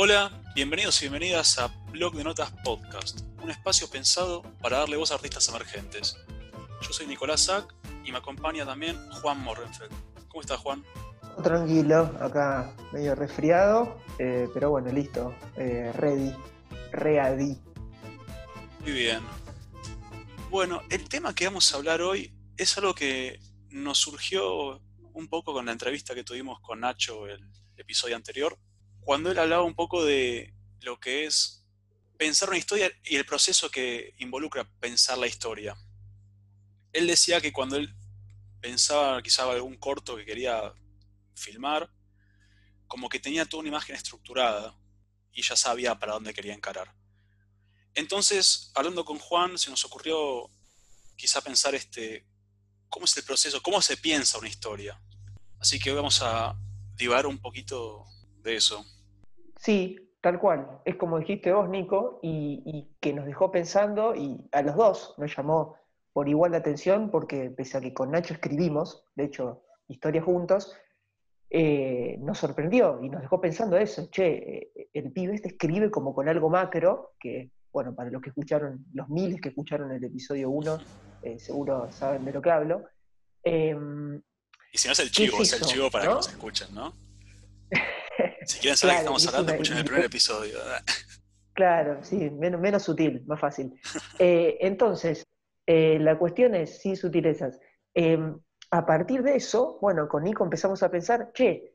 [0.00, 5.10] Hola, bienvenidos y bienvenidas a Blog de Notas Podcast, un espacio pensado para darle voz
[5.10, 6.16] a artistas emergentes.
[6.82, 7.74] Yo soy Nicolás Sack
[8.04, 9.90] y me acompaña también Juan Morrenfeld.
[10.28, 10.84] ¿Cómo estás, Juan?
[11.42, 16.32] Tranquilo, acá medio resfriado, eh, pero bueno, listo, eh, ready,
[16.92, 17.58] ready.
[18.82, 19.18] Muy bien.
[20.48, 23.40] Bueno, el tema que vamos a hablar hoy es algo que
[23.70, 24.80] nos surgió
[25.12, 28.56] un poco con la entrevista que tuvimos con Nacho el episodio anterior,
[29.08, 31.64] cuando él hablaba un poco de lo que es
[32.18, 35.78] pensar una historia y el proceso que involucra pensar la historia.
[36.92, 37.96] Él decía que cuando él
[38.60, 40.74] pensaba quizá algún corto que quería
[41.34, 41.90] filmar,
[42.86, 44.78] como que tenía toda una imagen estructurada
[45.32, 46.94] y ya sabía para dónde quería encarar.
[47.94, 50.50] Entonces, hablando con Juan, se nos ocurrió
[51.16, 52.26] quizá pensar este,
[52.90, 55.00] cómo es el proceso, cómo se piensa una historia.
[55.58, 56.54] Así que hoy vamos a
[56.94, 58.04] divar un poquito
[58.42, 58.84] de eso.
[59.68, 60.80] Sí, tal cual.
[60.86, 65.36] Es como dijiste vos, Nico, y, que nos dejó pensando, y a los dos nos
[65.36, 65.76] llamó
[66.14, 70.74] por igual la atención, porque pese a que con Nacho escribimos, de hecho, historias juntos,
[71.50, 74.08] eh, nos sorprendió y nos dejó pensando eso.
[74.10, 78.30] Che, eh, el pibe este escribe como con algo macro, que, bueno, para los que
[78.30, 80.78] escucharon, los miles que escucharon el episodio 1,
[81.24, 82.84] eh, seguro saben de lo que hablo.
[83.42, 84.16] Em,
[84.72, 87.07] y si no es el chivo, es, el chivo para que nos escuchen, ¿no?
[88.48, 90.58] Si quieren saber de qué estamos hablando, escuchen el primer episodio.
[91.52, 93.78] claro, sí, menos, menos sutil, más fácil.
[94.18, 95.24] Eh, entonces,
[95.66, 97.60] eh, la cuestión es, sin sutilezas,
[97.94, 98.38] em,
[98.70, 101.74] a partir de eso, bueno, con Nico empezamos a pensar, che,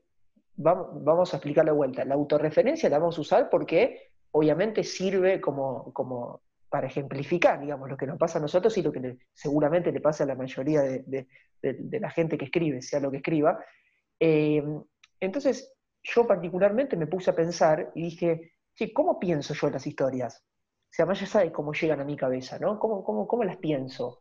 [0.56, 2.04] vamos, vamos a explicar la vuelta.
[2.04, 7.96] La autorreferencia la vamos a usar porque obviamente sirve como, como para ejemplificar, digamos, lo
[7.96, 11.28] que nos pasa a nosotros y lo que seguramente le pasa a la mayoría de,
[12.00, 13.64] la gente que escribe, sea lo que escriba.
[14.18, 14.82] Em,
[15.20, 15.73] entonces,
[16.04, 20.44] yo particularmente me puse a pensar y dije, sí, ¿cómo pienso yo las historias?
[20.84, 22.78] O sea, más ya sabe cómo llegan a mi cabeza, ¿no?
[22.78, 24.20] ¿Cómo, cómo, cómo las pienso?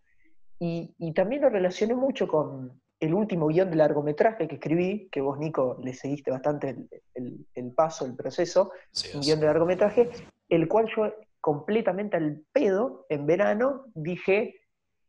[0.59, 5.19] Y, y, también lo relacioné mucho con el último guion de largometraje que escribí, que
[5.19, 8.71] vos, Nico, le seguiste bastante el, el, paso, el proceso,
[9.13, 10.09] un guion de largometraje,
[10.47, 14.55] el cual yo completamente al pedo, en verano, dije,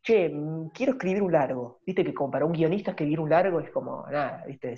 [0.05, 1.81] che, mm, quiero escribir un largo.
[1.85, 4.75] Viste que como para un guionista escribir un largo es como, nada, viste,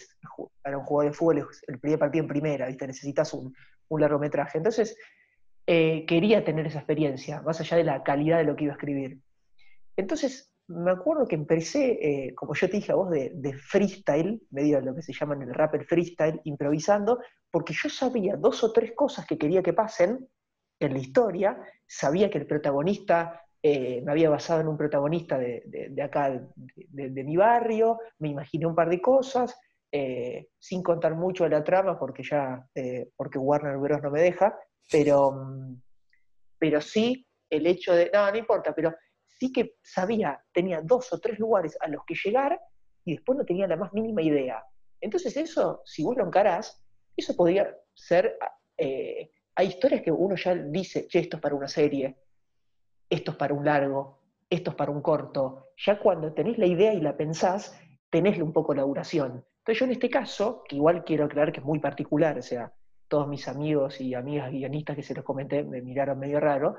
[0.61, 3.53] para un jugador de fútbol es el primer partido en primera, viste, necesitas un,
[3.89, 4.57] largometraje.
[4.57, 4.97] Entonces,
[5.65, 8.77] eh, quería tener esa experiencia, más allá de la calidad de lo que iba a
[8.77, 9.19] escribir.
[9.97, 14.77] Entonces, me acuerdo que empecé, eh, como yo te dije a vos, de, freestyle, medio
[14.79, 17.19] de lo que se llama el rap el freestyle, improvisando,
[17.51, 20.27] porque yo sabía dos o tres cosas que quería que pasen
[20.79, 25.93] en la historia, sabía que el protagonista eh, me había basado en un protagonista de,
[26.01, 26.39] acá,
[26.75, 29.59] de, mi barrio, me imaginé un par de cosas,
[29.91, 34.01] eh, sin contar mucho de la trama, porque ya, eh, porque Warner Bros.
[34.03, 34.57] no me deja,
[34.91, 35.81] pero, mm,
[36.59, 38.93] pero sí el hecho de, no, no importa, pero
[39.25, 42.59] sí que sabía, tenía dos o tres lugares a los que llegar
[43.05, 44.63] y después no tenía la más mínima idea.
[45.01, 46.83] Entonces eso, si vos lo encarás,
[47.15, 48.37] eso podría ser,
[48.77, 52.17] hay historias que uno ya dice, che, esto es para una serie,
[53.09, 54.19] esto es para un largo,
[54.49, 55.69] esto es para un corto.
[55.77, 57.79] Ya cuando tenés la idea y la pensás,
[58.09, 59.45] tenés un poco la duración.
[59.59, 62.73] Entonces yo en este caso, que igual quiero aclarar que es muy particular, o sea,
[63.07, 66.75] todos mis amigos y amigas guionistas que se los comenté me miraron medio raro,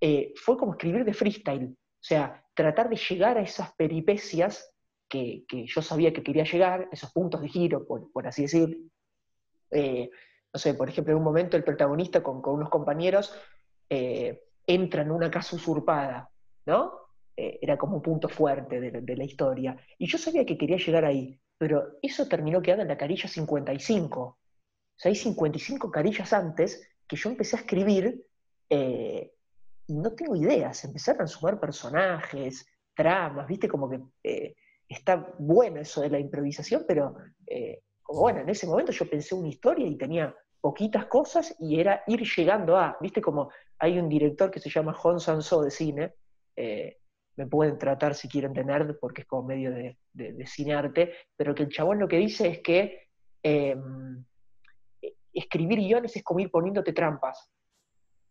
[0.00, 4.72] eh, fue como escribir de freestyle, o sea, tratar de llegar a esas peripecias
[5.08, 8.78] que, yo sabía que quería llegar, esos puntos de giro, por, así decir.
[9.70, 10.10] Eh,
[10.52, 13.34] no sé, por ejemplo, en un momento el protagonista con, unos compañeros
[13.88, 16.30] eh, entra en una casa usurpada,
[16.66, 16.92] ¿no?
[17.36, 19.76] Eh, era como un punto fuerte de, la historia.
[19.98, 24.20] Y yo sabía que quería llegar ahí, pero eso terminó quedando en la carilla 55.
[24.20, 24.38] O
[24.96, 28.26] sea, hay 55 carillas antes que yo empecé a escribir
[28.70, 29.32] eh,
[29.86, 30.82] y no tengo ideas.
[30.84, 33.68] Empezaron a sumar personajes, tramas, ¿viste?
[33.68, 34.54] Como que eh,
[34.88, 37.16] está bueno eso de la improvisación, pero
[38.02, 42.02] como bueno, en ese momento yo pensé una historia y tenía poquitas cosas y era
[42.06, 43.20] ir llegando a, ¿viste?
[43.20, 46.14] Como hay un director que se llama Hong Sanso de cine,
[46.56, 46.98] eh,
[47.36, 51.54] me pueden tratar si quieren tener, porque es como medio de, de, cine arte, pero
[51.54, 53.08] que el chabón lo que dice es que
[53.42, 54.24] em,
[55.32, 57.50] escribir guiones es como ir poniéndote trampas,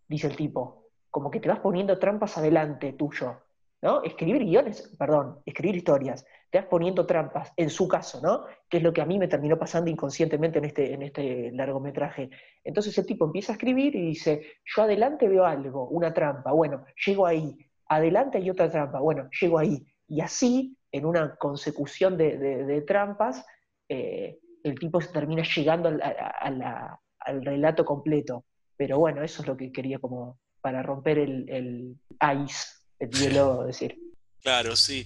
[0.08, 3.44] dice el tipo, como que te vas poniendo trampas adelante tuyo,
[3.84, 4.02] ¿no?
[4.02, 6.26] Escribir guiones, perdón, escribir historias,
[6.56, 8.46] te vas poniendo trampas, en su caso, ¿no?
[8.70, 12.30] Que es lo que a mí me terminó pasando inconscientemente en este, en este largometraje.
[12.64, 16.86] Entonces el tipo empieza a escribir y dice, yo adelante veo algo, una trampa, bueno,
[17.06, 17.58] llego ahí,
[17.90, 19.86] adelante hay otra trampa, bueno, llego ahí.
[20.08, 23.46] Y así, en una consecución de, trampas,
[23.90, 28.46] eh, el tipo se termina llegando al relato completo.
[28.78, 31.98] Pero bueno, eso es lo que quería como para romper el, el
[32.46, 32.66] ice,
[33.00, 34.00] el hielo, decir.
[34.42, 35.06] Claro, sí.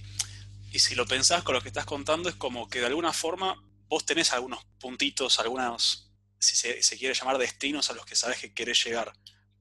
[0.70, 3.62] Y si lo pensás con lo que estás contando, es como que de alguna forma
[3.88, 8.54] vos tenés algunos puntitos, algunos, si se, quiere llamar destinos a los que sabes que
[8.54, 9.12] querés llegar.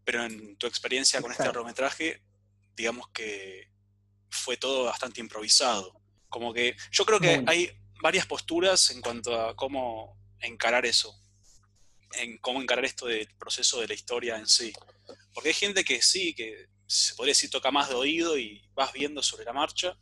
[0.04, 2.24] Pero en tu experiencia con este largometraje,
[2.76, 3.72] digamos que
[4.30, 6.00] fue todo bastante improvisado.
[6.30, 7.72] Como que yo creo que hay
[8.02, 11.20] varias posturas en cuanto a cómo encarar eso,
[12.14, 14.72] en cómo encarar esto del proceso de la historia en sí.
[15.34, 18.94] Porque hay gente que sí, que se podría decir toca más de oído y vas
[18.94, 19.98] viendo sobre la marcha.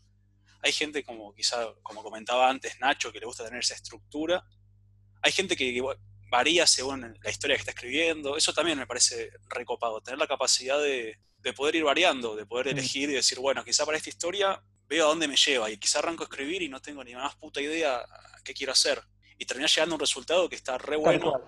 [0.61, 4.43] Hay gente como quizá, como comentaba antes Nacho, que le gusta tener esa estructura.
[5.21, 5.81] Hay gente que
[6.29, 8.37] varía según la historia que está escribiendo.
[8.37, 12.67] Eso también me parece recopado, tener la capacidad de, de poder ir variando, de poder
[12.67, 12.77] mm.
[12.77, 15.99] elegir y decir, bueno, quizá para esta historia veo a dónde me lleva y quizá
[15.99, 18.05] arranco a escribir y no tengo ni más puta idea
[18.43, 19.01] qué quiero hacer.
[19.37, 21.41] Y terminas llegando a un resultado que está re bueno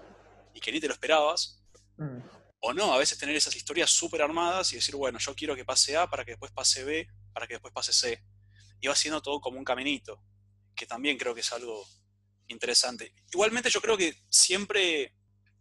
[0.54, 1.62] y que ni te lo esperabas.
[1.98, 2.20] Mm.
[2.62, 5.64] O no, a veces tener esas historias súper armadas y decir, bueno, yo quiero que
[5.64, 8.22] pase A para que después pase B, para que después pase C.
[8.82, 10.22] Y va siendo todo como un caminito,
[10.76, 11.86] que también creo que es algo
[12.48, 13.14] interesante.
[13.32, 15.14] Igualmente yo creo que siempre,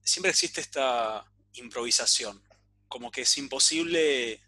[0.03, 1.25] siempre existe esta
[1.55, 2.43] improvisación
[2.89, 4.41] como que es imposible,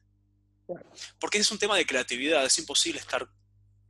[1.18, 3.28] porque es un tema de creatividad, es imposible estar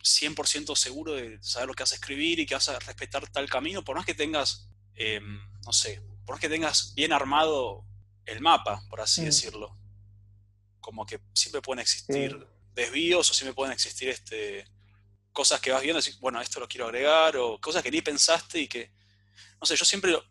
[0.03, 3.49] 100% seguro de saber lo que vas a escribir y que vas a respetar tal
[3.49, 7.85] camino, por más que tengas, em, no sé, por más que tengas bien armado
[8.27, 9.25] el mapa, por así mm.
[9.25, 9.77] decirlo.
[10.81, 14.65] Como que siempre pueden existir desvíos o siempre pueden existir este,
[15.33, 18.01] cosas que vas viendo y decís, bueno, esto lo quiero agregar, o cosas que ni
[18.01, 18.93] pensaste y que,
[19.61, 20.25] no sé, yo siempre lo,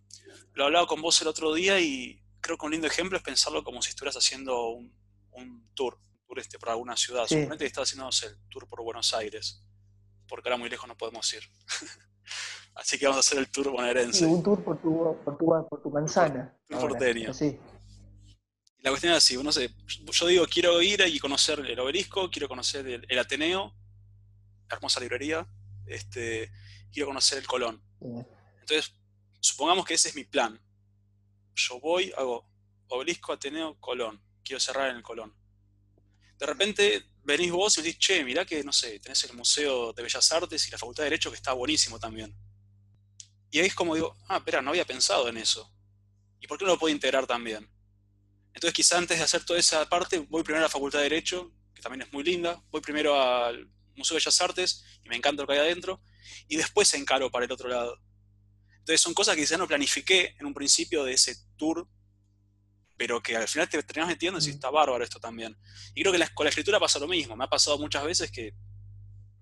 [0.53, 3.63] lo hablaba con vos el otro día y creo que un lindo ejemplo es pensarlo
[3.63, 4.93] como si estuvieras haciendo un,
[5.73, 7.25] tour, un tour este, por alguna ciudad.
[7.27, 7.35] Sí.
[7.35, 9.63] Suponete que estás haciendo el tour por Buenos Aires,
[10.27, 11.43] porque ahora muy lejos no podemos ir.
[12.75, 14.25] Así que vamos a hacer el tour bonaerense.
[14.25, 16.57] un tour por tu, por tu, por tu manzana.
[16.69, 17.31] Por, porteño.
[18.81, 22.47] La cuestión es así, no sé, yo digo, quiero ir y conocer el obelisco, quiero
[22.47, 23.75] conocer el, Ateneo,
[24.69, 25.45] hermosa librería,
[25.85, 26.49] este,
[26.91, 27.83] quiero conocer el Colón.
[28.61, 28.93] Entonces,
[29.41, 30.61] supongamos que ese es mi plan
[31.59, 32.45] yo voy, hago
[32.87, 35.35] obelisco, Ateneo, Colón, quiero cerrar en el Colón.
[36.37, 40.01] De repente venís vos y decís, che, mirá que, no sé, tenés el Museo de
[40.01, 42.35] Bellas Artes y la Facultad de Derecho que está buenísimo también.
[43.51, 45.71] Y ahí es como digo, ah, espera, no había pensado en eso.
[46.39, 47.69] ¿Y por qué no lo puedo integrar también?
[48.53, 51.51] Entonces quizá antes de hacer toda esa parte, voy primero a la Facultad de Derecho,
[51.73, 55.43] que también es muy linda, voy primero al Museo de Bellas Artes y me encanta
[55.43, 56.01] lo que hay adentro,
[56.47, 57.99] y después encaro para el otro lado.
[58.79, 61.87] Entonces son cosas que ya no planifiqué en un principio de ese tour,
[62.97, 65.57] pero que al final te terminas metiendo y si está bárbaro esto también.
[65.93, 67.35] Y creo que con la escritura pasa lo mismo.
[67.35, 68.53] Me ha pasado muchas veces que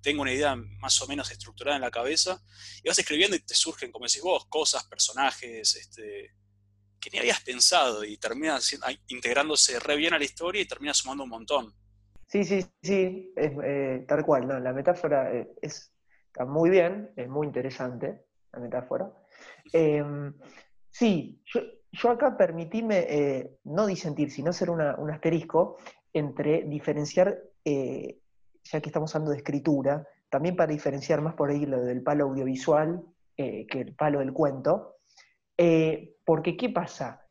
[0.02, 2.42] tengo una idea más o menos estructurada en la cabeza
[2.84, 6.36] y vas escribiendo y te surgen, como decís vos, cosas, personajes, este,
[7.00, 8.78] que ni habías pensado y terminas
[9.08, 11.74] integrándose re bien a la historia y terminas sumando un montón.
[12.28, 14.60] Sí, sí, sí, es, eh, tal cual, ¿no?
[14.60, 15.94] la metáfora eh, es,
[16.28, 19.10] está muy bien, es muy interesante, la metáfora.
[19.72, 20.34] Em,
[20.90, 25.78] sí, yo, acá permitíme eh, no disentir, sino hacer un asterisco
[26.12, 31.82] entre diferenciar, ya que estamos hablando de escritura, también para diferenciar más por ahí lo
[31.82, 33.04] del palo audiovisual
[33.36, 34.97] que el palo del cuento.
[36.26, 37.26] Porque, ¿qué pasa?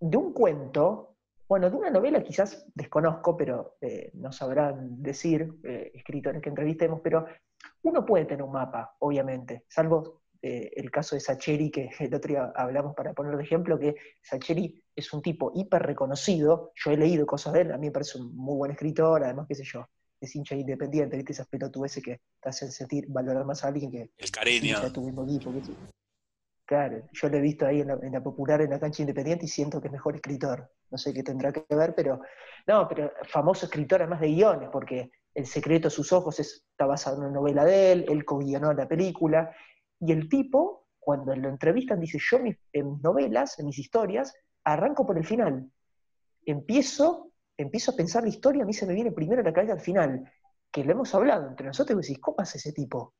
[0.00, 1.16] De un cuento,
[1.48, 3.76] bueno, de una novela quizás desconozco, pero
[4.14, 7.26] nos sabrán decir escritores que entrevistemos, pero
[7.82, 12.28] uno puede tener un mapa, obviamente, salvo eh, el caso de Sacheri, que el otro
[12.28, 16.96] día hablamos para poner de ejemplo, que Sacheri es un tipo hiper reconocido, yo he
[16.96, 19.64] leído cosas de él, a mí me parece un muy buen escritor, además, qué sé
[19.64, 19.86] yo,
[20.20, 21.32] es hincha independiente, ¿viste?
[21.32, 24.10] Esas pelotudeces que te hacen sentir, valorar más a alguien que...
[24.16, 24.76] El cariño.
[26.68, 29.80] Claro, yo lo he visto ahí en la, popular, en la cancha independiente, y siento
[29.80, 30.70] que es mejor escritor.
[30.90, 32.20] No sé qué tendrá que ver, pero...
[32.66, 37.16] No, pero famoso escritor además de guiones, porque El secreto de sus ojos está basado
[37.16, 39.50] en una novela de él, él co-guionó la película,
[39.98, 42.56] y el tipo, cuando lo entrevistan, dice, yo en mis,
[43.02, 45.70] novelas, en mis historias, arranco por el final.
[46.44, 49.80] Empiezo, empiezo a pensar la historia, a mí se me viene primero la cabeza al
[49.80, 50.30] final,
[50.70, 53.14] que lo hemos hablado entre nosotros, y decís, ¿cómo hace ese tipo?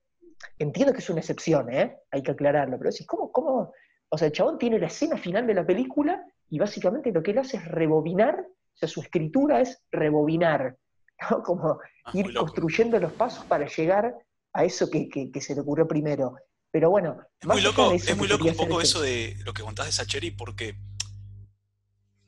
[0.58, 1.98] Entiendo que es una excepción, ¿eh?
[2.10, 3.72] hay que aclararlo, pero decís, ¿cómo, cómo?
[4.08, 7.32] O sea, el chabón tiene la escena final de la película y básicamente lo que
[7.32, 10.76] él hace es rebobinar, o sea, su escritura es rebobinar,
[11.30, 11.42] ¿no?
[11.44, 14.14] Como ah, ir construyendo los pasos para llegar
[14.52, 16.36] a eso que, que se le ocurrió primero.
[16.70, 17.18] Pero bueno.
[17.40, 20.30] Es muy loco, es muy loco un poco eso de lo que contás de Sacheri,
[20.32, 20.76] porque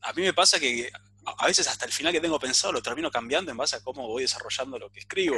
[0.02, 0.90] a mí me pasa que
[1.24, 4.08] a veces hasta el final que tengo pensado lo termino cambiando en base a cómo
[4.08, 5.36] voy desarrollando lo que escribo.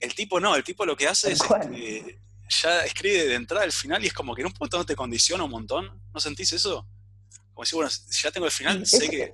[0.00, 3.72] El tipo no, el tipo lo que hace es este, ya escribe de entrada al
[3.72, 6.02] final y es como que en un punto no te condiciona un montón.
[6.12, 6.86] ¿No sentís eso?
[7.52, 9.32] Como si, bueno, si ya tengo el final, sé que...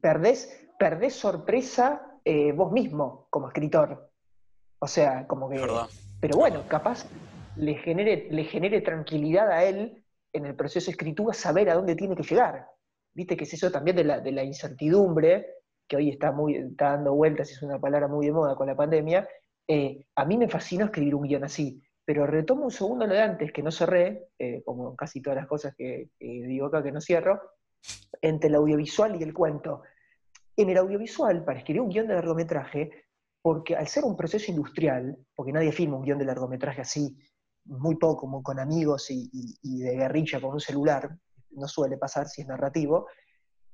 [0.00, 4.10] Perdés, perdés sorpresa eh, vos mismo como escritor.
[4.78, 5.60] O sea, como que...
[6.20, 7.06] Pero bueno, capaz
[7.56, 11.94] le genere, le genere tranquilidad a él en el proceso de escritura saber a dónde
[11.94, 12.66] tiene que llegar.
[13.14, 15.46] Viste que es eso también de la, de la incertidumbre,
[15.88, 18.76] que hoy está, muy, está dando vueltas, es una palabra muy de moda con la
[18.76, 19.28] pandemia.
[19.70, 23.20] Eh, a mí me fascinó escribir un guion así, pero retomo un segundo lo de
[23.20, 27.02] antes, que no cerré, eh, como casi todas las cosas que, digo acá que no
[27.02, 27.38] cierro,
[28.22, 29.82] entre el audiovisual y el cuento.
[30.56, 33.08] En el audiovisual, para escribir un guion de largometraje,
[33.42, 37.14] porque al ser un proceso industrial, porque nadie filma un guion de largometraje así,
[37.66, 39.28] muy poco, como con amigos y,
[39.62, 41.10] de guerrilla con un celular,
[41.50, 43.06] no suele pasar si es narrativo,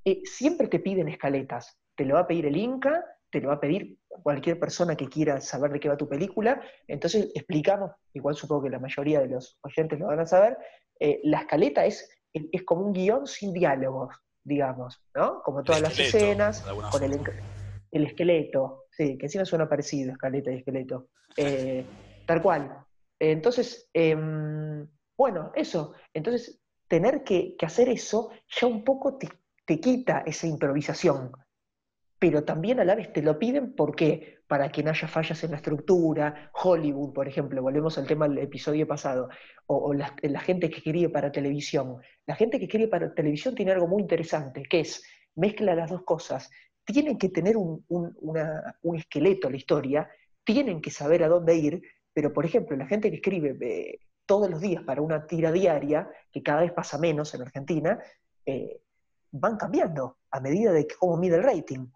[0.04, 1.78] eh, siempre te piden escaletas.
[1.94, 5.08] Te lo va a pedir el Inca, te lo va a pedir cualquier persona que
[5.08, 6.62] quiera saber de qué va tu película.
[6.86, 10.56] Entonces explicamos, igual supongo que la mayoría de los oyentes lo van a saber,
[11.00, 14.14] eh, la escaleta es, es como un guion sin diálogos,
[14.44, 15.42] digamos, ¿no?
[15.42, 16.62] Como todas las escenas,
[16.92, 17.18] con el,
[17.90, 21.08] el, esqueleto, sí, que encima suena parecido, escaleta y esqueleto.
[21.36, 21.84] Eh,
[22.24, 22.84] tal cual.
[23.18, 24.86] Entonces, em,
[25.18, 25.94] bueno, eso.
[26.12, 29.28] Entonces, tener que, hacer eso ya un poco te,
[29.66, 31.32] te quita esa improvisación
[32.24, 35.50] pero también a la vez te lo piden porque para que no haya fallas en
[35.50, 39.28] la estructura, Hollywood, por ejemplo, volvemos al tema del episodio pasado,
[39.66, 41.98] o, la, gente que escribe para televisión.
[42.24, 45.04] La gente que escribe para televisión tiene algo muy interesante, que es,
[45.34, 46.50] mezcla las dos cosas,
[46.82, 47.84] tienen que tener un,
[48.96, 50.08] esqueleto la historia,
[50.44, 51.82] tienen que saber a dónde ir,
[52.14, 56.08] pero por ejemplo, la gente que escribe eh, todos los días para una tira diaria,
[56.32, 57.98] que cada vez pasa menos en Argentina,
[58.46, 58.80] eh,
[59.30, 61.86] van cambiando a medida de cómo mide el rating.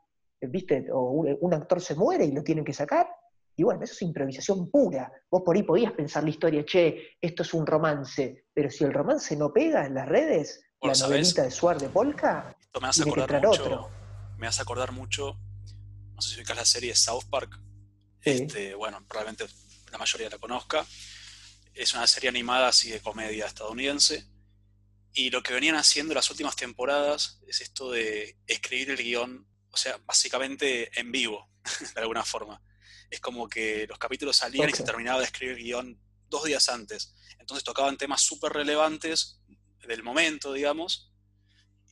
[0.40, 0.87] ¿Viste?
[0.92, 3.09] O un, actor se muere y lo tienen que sacar.
[3.57, 5.11] Y bueno, eso es improvisación pura.
[5.30, 8.92] Vos por ahí podías pensar la historia, che, esto es un romance, pero si el
[8.92, 13.02] romance no pega en las redes, la novelita de Suar de Polka, esto me hace
[13.02, 13.90] acordar mucho,
[14.37, 15.38] Me hace acordar mucho,
[16.14, 17.59] no sé si ubicas la serie South Park.
[18.21, 19.47] Este, bueno, probablemente
[19.90, 20.87] la mayoría la conozca.
[21.73, 24.26] Es una serie animada así de comedia estadounidense.
[25.12, 29.47] Y lo que venían haciendo las últimas temporadas es esto de escribir el guion
[29.78, 31.50] sea, básicamente en vivo,
[31.94, 32.62] de alguna forma.
[33.11, 37.14] Es como que los capítulos salían y se terminaba de escribir guion dos días antes.
[37.38, 39.40] Entonces tocaban temas súper relevantes
[39.87, 41.12] del momento, digamos,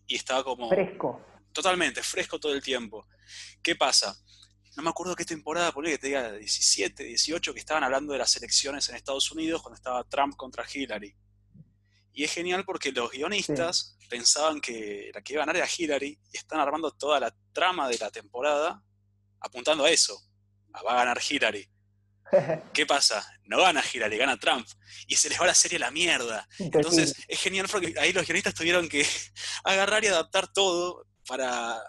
[0.06, 0.68] y estaba como...
[0.68, 1.24] Fresco.
[1.52, 3.06] Totalmente, fresco todo el tiempo.
[3.62, 4.14] ¿Qué pasa?
[4.76, 8.18] No me acuerdo qué temporada, por que te diga 17, 18, que estaban hablando de
[8.18, 11.16] las elecciones en Estados Unidos cuando estaba Trump contra Hillary.
[12.16, 16.18] Y es genial porque los guionistas pensaban que la que iba a ganar era Hillary
[16.32, 18.82] y están armando toda la trama de la temporada
[19.38, 20.18] apuntando a eso.
[20.72, 21.68] A va a ganar Hillary.
[22.72, 23.22] ¿Qué pasa?
[23.44, 24.66] No gana Hillary, gana Trump.
[25.06, 26.48] Y se les va la serie a la mierda.
[26.58, 29.06] Entonces es genial porque ahí los guionistas tuvieron que
[29.64, 31.82] agarrar y adaptar todo para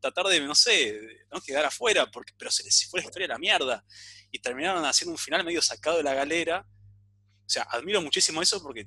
[0.00, 1.00] tratar de, no sé,
[1.32, 3.84] no quedar afuera, porque, pero se les fue la historia a la mierda.
[4.30, 6.64] Y terminaron haciendo un final medio sacado de la galera.
[7.44, 8.86] O sea, admiro muchísimo eso porque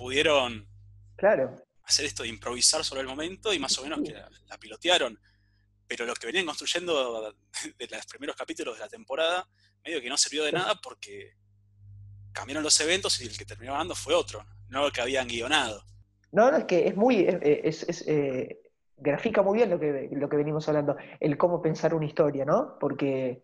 [0.00, 0.66] pudieron
[1.14, 1.54] claro.
[1.82, 5.20] hacer esto de improvisar sobre el momento y más o menos que la, pilotearon.
[5.86, 7.34] Pero lo que venían construyendo
[7.78, 9.46] de los primeros capítulos de la temporada,
[9.84, 11.34] medio que no sirvió de nada porque
[12.32, 15.84] cambiaron los eventos y el que terminó ganando fue otro, no el que habían guionado.
[16.32, 18.58] No, no, es que es muy, es, eh,
[18.96, 22.78] grafica muy bien lo que, lo que venimos hablando, el cómo pensar una historia, ¿no?
[22.78, 23.42] Porque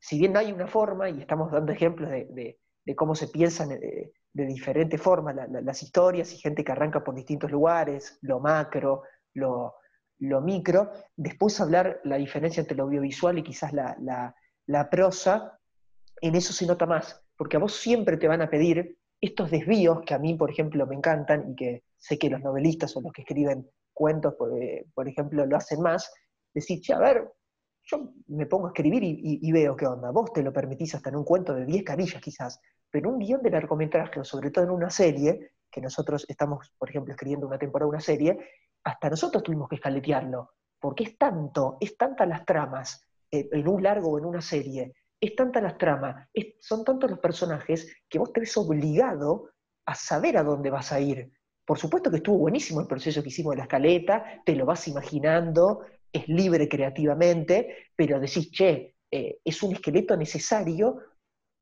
[0.00, 2.58] si bien hay una forma, y estamos dando ejemplos de,
[2.96, 7.50] cómo se piensan eh, de diferentes formas las historias y gente que arranca por distintos
[7.50, 9.02] lugares, lo macro,
[9.34, 9.74] lo,
[10.40, 10.90] micro.
[11.16, 15.58] Después hablar la diferencia entre lo audiovisual y quizás la, prosa,
[16.20, 20.00] en eso se nota más, porque a vos siempre te van a pedir estos desvíos
[20.06, 23.12] que a mí, por ejemplo, me encantan y que sé que los novelistas o los
[23.12, 26.12] que escriben cuentos, por, eh, ejemplo, lo hacen más,
[26.54, 27.30] decir, a ver,
[27.84, 30.10] yo me pongo a escribir y, y, veo qué onda.
[30.10, 32.60] Vos te lo permitís hasta en un cuento de 10 carillas quizás,
[32.92, 36.90] pero un guion de largometraje, o sobre todo en una serie, que nosotros estamos, por
[36.90, 38.38] ejemplo, escribiendo una temporada, una serie,
[38.84, 43.82] hasta nosotros tuvimos que escaletearlo, porque es tanto, es tantas las tramas eh, en un
[43.82, 46.28] largo o en una serie, es tanta las tramas,
[46.60, 49.50] son tantos los personajes que vos te ves obligado
[49.86, 51.32] a saber a dónde vas a ir.
[51.64, 54.86] Por supuesto que estuvo buenísimo el proceso que hicimos de la escaleta, te lo vas
[54.88, 60.98] imaginando, es libre creativamente, pero decís, che, eh, es un esqueleto necesario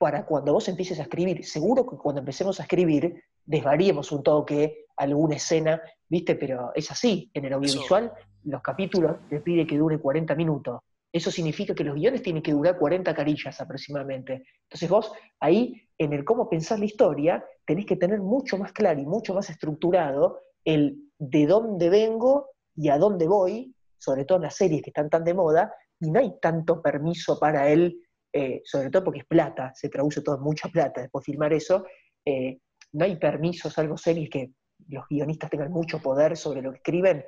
[0.01, 1.45] para cuando vos empieces a escribir.
[1.45, 5.79] Seguro que cuando empecemos a escribir, desvaríemos un toque, alguna escena,
[6.09, 6.37] ¿viste?
[6.37, 7.31] Pero es así.
[7.35, 8.11] En el audiovisual,
[8.45, 10.81] los capítulos te pide que dure 40 minutos.
[11.13, 14.45] Eso significa que los guiones tienen que durar 40 carillas aproximadamente.
[14.63, 19.01] Entonces vos ahí, en el cómo pensar la historia, tenés que tener mucho más claro
[19.01, 24.45] y mucho más estructurado el de dónde vengo y a dónde voy, sobre todo en
[24.45, 27.99] las series que están tan de moda, y no hay tanto permiso para él,
[28.33, 31.85] eh, sobre todo porque es plata, se traduce todo en mucha plata después filmar eso,
[32.25, 32.59] eh,
[32.93, 34.51] no hay permiso, salvo series que
[34.89, 37.25] los guionistas tengan mucho poder sobre lo que escriben,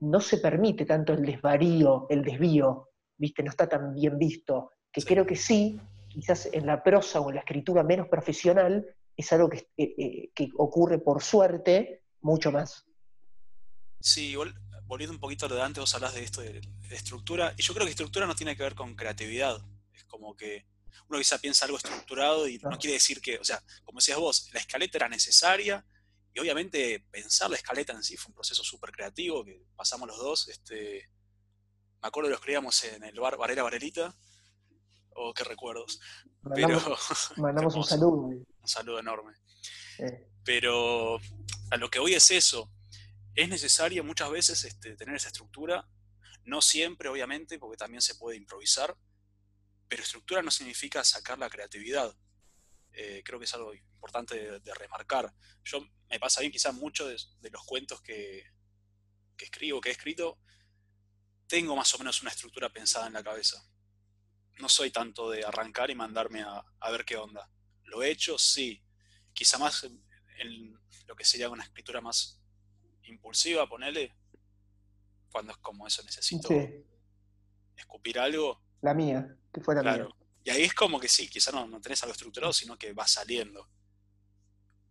[0.00, 3.42] no se permite tanto el desvarío, el desvío, ¿viste?
[3.42, 7.36] No está tan bien visto, que creo que sí, quizás en la prosa o en
[7.36, 12.86] la escritura menos profesional, es algo que, eh, que ocurre por suerte mucho más.
[14.00, 14.34] Sí,
[14.86, 18.26] volviendo un poquito adelante, vos hablas de esto de, estructura, y yo creo que estructura
[18.26, 19.60] no tiene que ver con creatividad,
[20.30, 20.64] como que
[21.08, 24.48] uno quizá piensa algo estructurado y no quiere decir que, o sea, como decías vos,
[24.52, 25.84] la escaleta era necesaria,
[26.32, 30.18] y obviamente pensar la escaleta en sí fue un proceso súper creativo que pasamos los
[30.18, 30.48] dos.
[30.48, 31.10] Este,
[32.00, 34.14] me acuerdo que lo escribíamos en el bar Varela Varelita.
[35.16, 36.00] Oh, qué recuerdos.
[37.36, 38.26] Mandamos, un saludo.
[38.26, 39.32] Un saludo enorme.
[40.44, 41.18] Pero
[41.72, 42.72] a lo que hoy es eso.
[43.34, 45.88] Es necesario muchas veces este, tener esa estructura.
[46.44, 48.96] No siempre, obviamente, porque también se puede improvisar.
[49.90, 52.16] Pero estructura no significa sacar la creatividad.
[52.92, 55.34] Eh, creo que es algo importante de, remarcar.
[55.64, 58.44] Yo me pasa bien quizás muchos de, los cuentos que,
[59.36, 60.38] escribo, que he escrito,
[61.48, 63.60] tengo más o menos una estructura pensada en la cabeza.
[64.60, 67.50] No soy tanto de arrancar y mandarme a, ver qué onda.
[67.82, 68.80] Lo he hecho, sí.
[69.32, 70.78] Quizá más en,
[71.08, 72.40] lo que sería una escritura más
[73.02, 74.14] impulsiva, ponele,
[75.32, 76.48] cuando es como eso, necesito
[77.74, 78.69] escupir algo.
[78.82, 80.06] La mía, que fuera claro.
[80.06, 80.14] mía.
[80.44, 83.06] Y ahí es como que sí, quizá no, no tenés algo estructurado, sino que va
[83.06, 83.68] saliendo.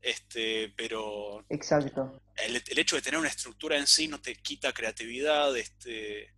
[0.02, 1.46] Este, pero.
[1.50, 2.22] Exacto.
[2.36, 6.34] El, hecho de tener una estructura en sí no te quita creatividad, este.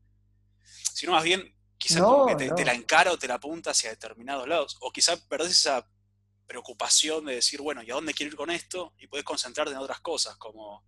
[0.94, 2.04] Sino más bien, quizá
[2.38, 4.78] te, la encara o te la apunta hacia determinados lados.
[4.82, 5.88] O quizá perdés esa
[6.48, 8.94] preocupación de decir, bueno, ¿y a dónde quiero ir con esto?
[8.98, 10.84] Y puedes concentrarte en otras cosas, como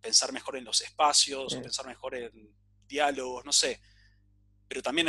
[0.00, 2.54] pensar mejor en los espacios, o pensar mejor en
[2.86, 3.80] diálogos, no sé.
[4.68, 5.08] Pero también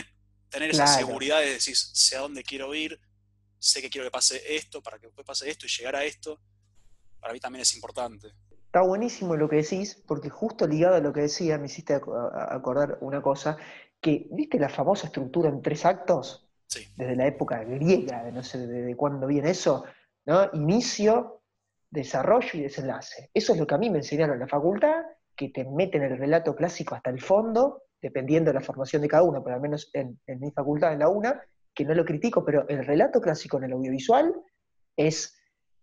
[0.50, 3.00] tener esa seguridad de decir, sé a dónde quiero ir,
[3.60, 6.40] sé que quiero que pase esto, para que después pase esto y llegar a esto,
[7.20, 8.30] para mí también es importante.
[8.66, 12.98] Está buenísimo lo que decís, porque justo ligado a lo que decía, me hiciste acordar
[13.02, 13.58] una cosa,
[14.00, 16.48] que, ¿viste la famosa estructura en tres actos?
[16.68, 16.88] Sí.
[16.96, 19.86] Desde la época griega, no sé de, cuándo viene eso,
[20.26, 20.50] ¿no?
[20.54, 21.42] Inicio,
[21.90, 23.32] desarrollo y desenlace.
[23.34, 25.04] Eso es lo que a mí me enseñaron en la facultad,
[25.36, 29.24] que te meten el relato clásico hasta el fondo, dependiendo de la formación de cada
[29.24, 31.42] uno, pero al menos en, mi facultad, en la UNA,
[31.74, 34.34] que no lo critico, pero el relato clásico en el audiovisual
[34.96, 35.38] es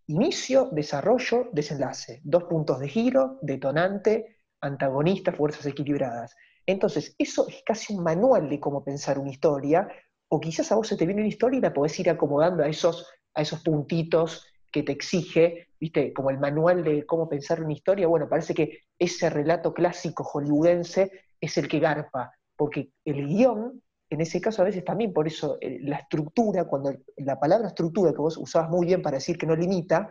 [0.07, 2.21] inicio, desarrollo, desenlace.
[2.25, 6.35] Dos puntos de giro, detonante, antagonista, fuerzas equilibradas.
[6.67, 9.89] Entonces, eso es casi un manual de cómo pensar una historia,
[10.29, 12.69] o quizás a vos se te viene una historia y la podés ir acomodando a
[12.69, 17.73] esos, a esos puntitos que te exige, viste, como el manual de cómo pensar una
[17.73, 18.09] historia.
[18.09, 24.21] Bueno, parece que ese relato clásico hollywoodense es el que garpa, porque el guion, en
[24.21, 28.19] ese caso a veces también, por eso eh, la estructura, cuando la palabra estructura que
[28.19, 30.09] vos usabas muy bien para decir que no limita,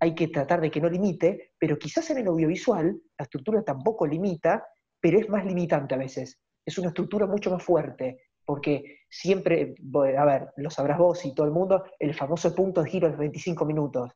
[0.00, 4.06] hay que tratar de que no limite, pero quizás en el audiovisual la estructura tampoco
[4.06, 4.66] limita,
[5.00, 6.40] pero es más limitante a veces.
[6.64, 9.74] Es una estructura mucho más fuerte, porque siempre,
[10.18, 13.12] a ver, lo sabrás vos y todo el mundo, el famoso punto de giro de
[13.12, 14.10] los 25 minutos.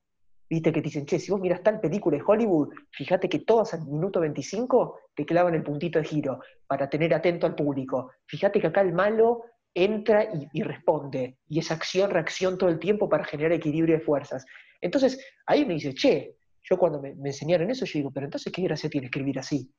[0.50, 3.74] Viste que te dicen, che, si vos miras tal película de Hollywood, fíjate que todas
[3.74, 8.12] al minuto 25 te clavan el puntito de giro para tener atento al público.
[8.26, 13.24] Fíjate que acá el malo entra y, responde, y es acción-reacción todo el tiempo para
[13.24, 14.44] generar equilibrio de fuerzas.
[14.80, 18.50] Entonces, ahí me dice, che, yo cuando me, me enseñaron eso, yo digo, pero entonces,
[18.52, 19.70] ¿qué gracia tiene escribir así?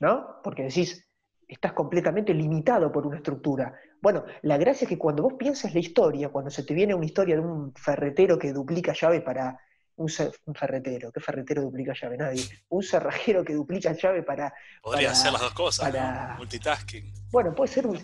[0.00, 0.40] ¿No?
[0.44, 1.07] Porque decís,
[1.48, 3.74] estás completamente limitado por una estructura.
[4.00, 7.06] Bueno, la gracia es que cuando vos piensas la historia, cuando se te viene una
[7.06, 9.58] historia de un ferretero que duplica llave para
[9.96, 10.08] un,
[10.54, 12.18] ferretero, ¿qué ferretero duplica llave?
[12.18, 12.44] Nadie.
[12.68, 14.52] Un cerrajero que duplica llave para...
[14.82, 16.36] Podría ser las dos cosas, para...
[16.36, 17.12] multitasking.
[17.32, 17.98] Bueno, puede ser un...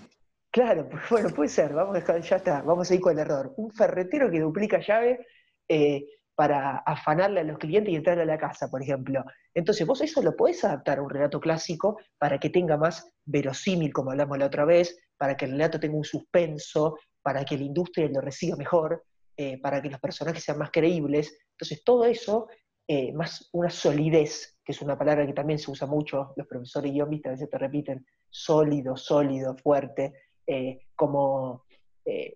[0.50, 3.52] Claro, bueno, puede ser, vamos a ya está, vamos a ir con el error.
[3.56, 5.26] Un ferretero que duplica llave
[5.68, 6.04] eh,
[6.34, 9.24] para afanarle a los clientes y entrarle a la casa, por ejemplo.
[9.54, 13.92] Entonces vos eso lo podés adaptar a un relato clásico para que tenga más verosímil,
[13.92, 17.64] como hablamos la otra vez, para que el relato tenga un suspenso, para que la
[17.64, 19.04] industria lo reciba mejor,
[19.36, 21.38] eh, para que los personajes sean más creíbles.
[21.52, 22.48] Entonces todo eso,
[22.88, 26.92] eh, más una solidez, que es una palabra que también se usa mucho, los profesores
[26.92, 30.12] guionistas a veces te repiten, sólido, sólido, fuerte,
[30.46, 31.64] eh, como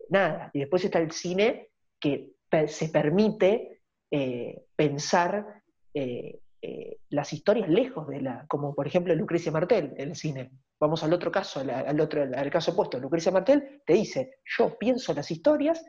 [0.08, 0.50] nada.
[0.54, 1.68] Y después está el cine
[2.00, 2.32] que
[2.68, 3.77] se permite
[4.10, 10.10] eh, pensar eh, eh, las historias lejos de la, como por ejemplo Lucrecia Martel en
[10.10, 10.50] el cine.
[10.80, 12.98] Vamos al otro caso, al, otro, al caso opuesto.
[12.98, 15.84] Lucrecia Martel te dice, yo pienso las historias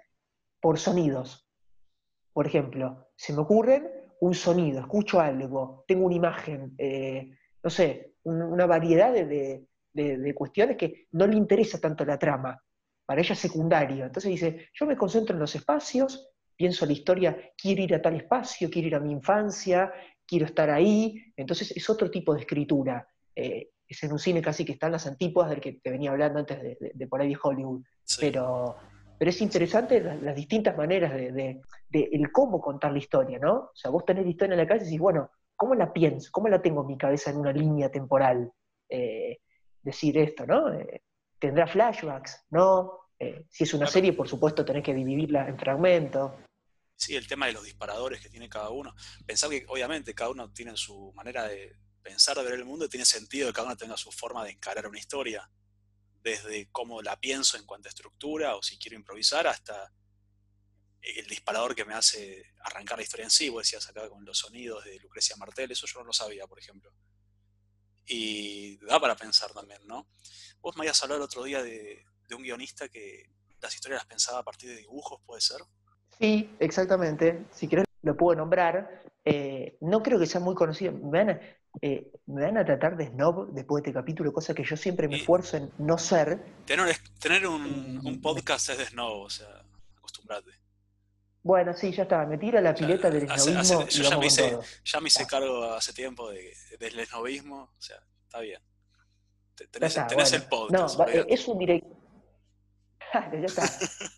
[0.60, 1.47] por sonidos.
[2.34, 3.88] Por ejemplo, se me ocurren
[4.21, 6.75] un sonido, escucho algo, tengo una imagen,
[7.63, 12.62] no sé, una variedad de, cuestiones que no le interesa tanto la trama,
[13.05, 14.05] para ella es secundario.
[14.05, 16.28] Entonces dice, yo me concentro en los espacios,
[16.60, 19.93] pienso la historia, quiero ir a tal espacio, quiero ir a mi infancia,
[20.28, 23.08] quiero estar ahí, entonces es otro tipo de escritura.
[23.34, 26.39] Eh, es en un cine casi que están las antípodas del que te venía hablando
[26.39, 27.82] antes de, por ahí de Hollywood.
[28.19, 28.76] Pero,
[29.17, 31.62] pero es interesante las, distintas maneras de,
[31.93, 33.54] el cómo contar la historia, ¿no?
[33.54, 36.30] O sea, vos tenés la historia en la cabeza y decís, bueno, ¿cómo la pienso?
[36.30, 38.52] ¿Cómo la tengo en mi cabeza en una línea temporal?
[38.89, 39.39] Eh,
[39.82, 40.74] decir esto, ¿no?
[40.74, 41.04] Eh,
[41.39, 42.48] ¿Tendrá flashbacks?
[42.50, 43.00] ¿No?
[43.19, 46.32] Eh, si es una serie, por supuesto, tenés que dividirla en fragmentos.
[46.99, 48.93] Sí, el tema de los disparadores que tiene cada uno.
[49.25, 53.05] Pensar que obviamente cada uno tiene su manera de, pensar de ver el mundo tiene
[53.05, 55.49] sentido que cada uno tenga su forma de encarar una historia,
[56.21, 59.93] desde cómo la pienso en cuanto a estructura o si quiero improvisar hasta
[61.01, 63.47] el disparador que me hace arrancar la historia en sí.
[63.47, 66.59] Vos decías acá con los sonidos de Lucrecia Martel, eso yo no lo sabía, por
[66.59, 66.91] ejemplo.
[68.05, 70.09] Y da para pensar también, ¿no?
[70.59, 73.31] Vos me habías hablado el otro día de, un guionista que
[73.62, 75.62] las historias las pensaba a partir de dibujos, ¿puede ser?
[76.19, 77.45] Sí, exactamente.
[77.51, 79.03] Si querés lo puedo nombrar.
[79.25, 80.93] Eh, no creo que sea muy conocido.
[80.93, 81.39] Me
[81.82, 85.08] eh, me van a tratar de snob después de este capítulo, cosa que yo siempre
[85.08, 86.43] me esfuerzo en no ser.
[86.65, 89.47] Tener, tener un, podcast es de snob, o sea,
[89.97, 90.51] acostumbrate.
[91.43, 93.88] Bueno, sí, ya está, me tira la pileta del snobismo.
[93.88, 97.97] yo ya me, hice, ya me, hice, cargo hace tiempo de, del snobismo, o sea,
[98.25, 98.62] está bien.
[99.71, 100.97] Tenés, el podcast.
[100.97, 101.98] No, es un director.
[103.32, 103.63] ya está.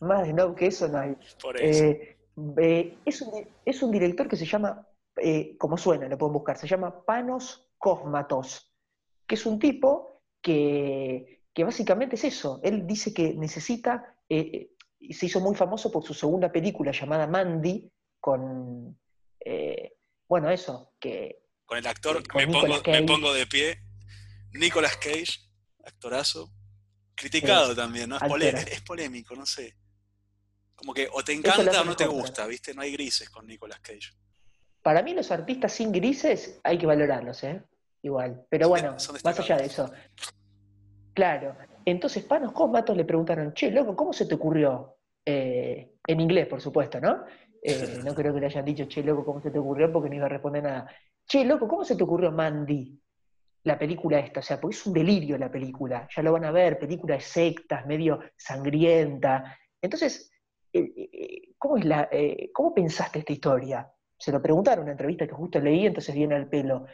[0.01, 1.15] Más snob que eso no hay.
[1.41, 1.83] Por eso.
[1.83, 2.17] Eh,
[2.57, 6.57] eh, es, un, es un director que se llama eh, como suena, lo pueden buscar,
[6.57, 8.71] se llama Panos Cosmatos,
[9.27, 12.61] que es un tipo que, básicamente es eso.
[12.63, 17.27] Él dice que necesita, eh, eh, se hizo muy famoso por su segunda película llamada
[17.27, 18.97] Mandy, con,
[20.27, 21.43] bueno, eso, que...
[21.65, 23.79] Con el actor, me, pongo, de pie,
[24.53, 25.39] Nicolas Cage,
[25.85, 26.51] actorazo,
[27.21, 28.17] criticado también, ¿no?
[28.17, 29.75] Es, polémico, no sé.
[30.75, 32.73] Como que o te encanta o no te gusta, ¿viste?
[32.73, 34.11] No hay grises con Nicolas Cage.
[34.81, 37.61] Para mí los artistas sin grises hay que valorarlos, ¿eh?
[38.01, 38.45] Igual.
[38.49, 39.91] Pero bueno, más allá de eso.
[41.13, 41.55] Claro.
[41.85, 44.97] Entonces Panos Cosmatos le preguntaron, che, loco, ¿cómo se te ocurrió?
[45.23, 47.25] Eh, en inglés, por supuesto, ¿no?
[47.61, 49.91] Eh, no creo que le hayan dicho, che, loco, ¿cómo se te ocurrió?
[49.91, 50.91] Porque no iba a responder nada.
[51.27, 52.99] Che, loco, ¿cómo se te ocurrió Mandy?
[53.63, 56.51] La película esta, o sea, porque es un delirio la película, ya lo van a
[56.51, 59.57] ver, película de sectas, medio sangrienta.
[59.81, 60.31] Entonces,
[60.73, 62.09] eh, ¿cómo, es la,
[62.53, 63.91] ¿cómo pensaste esta historia?
[64.17, 66.85] Se lo preguntaron en una entrevista que justo leí, entonces viene al pelo.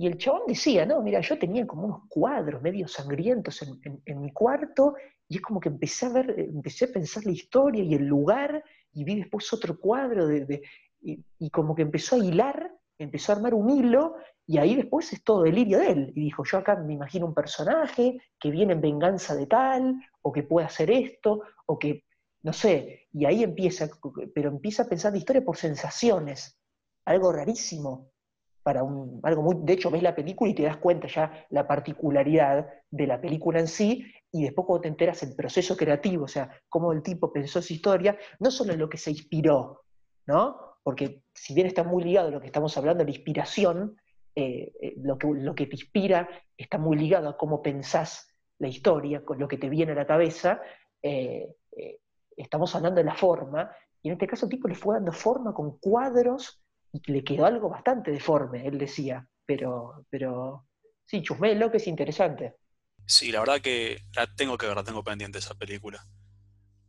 [0.00, 4.32] Y el chabón decía, no, mira, yo tenía como unos cuadros medio sangrientos en, mi
[4.32, 4.94] cuarto,
[5.28, 8.64] y es como que empecé a ver, empecé a pensar la historia y el lugar,
[8.94, 10.62] y vi después otro cuadro, de,
[11.02, 15.22] y, como que empezó a hilar, empezó a armar un hilo, y ahí después es
[15.22, 16.12] todo delirio de él.
[16.14, 20.32] Y dijo, yo acá me imagino un personaje que viene en venganza de tal, o
[20.32, 22.04] que puede hacer esto, o que
[22.42, 23.88] no sé, y ahí empieza,
[24.34, 26.58] pero empieza a pensar la historia por sensaciones,
[27.04, 28.10] algo rarísimo,
[28.62, 31.66] para un, algo muy, de hecho ves la película y te das cuenta ya la
[31.66, 36.28] particularidad de la película en sí, y después cuando te enteras el proceso creativo, o
[36.28, 39.82] sea, cómo el tipo pensó su historia, no solo en lo que se inspiró,
[40.26, 40.69] ¿no?
[40.82, 43.96] Porque si bien está muy ligado a lo que estamos hablando, la inspiración,
[44.34, 45.18] eh, eh, lo,
[45.54, 49.68] que, te inspira está muy ligado a cómo pensás la historia, con lo que te
[49.68, 50.60] viene a la cabeza,
[51.02, 51.48] eh,
[52.36, 53.70] estamos hablando de la forma,
[54.02, 56.62] y en este caso el tipo le fue dando forma con cuadros
[56.92, 60.66] y le quedó algo bastante deforme, él decía, pero, pero
[61.06, 62.56] sí, Chusmelo, que es interesante.
[63.06, 66.04] Sí, la verdad que la tengo que ver, la tengo pendiente esa película.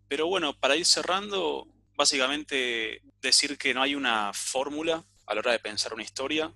[0.07, 1.67] Pero bueno, para ir cerrando,
[2.01, 6.53] básicamente decir que no hay una fórmula a la hora de pensar una historia.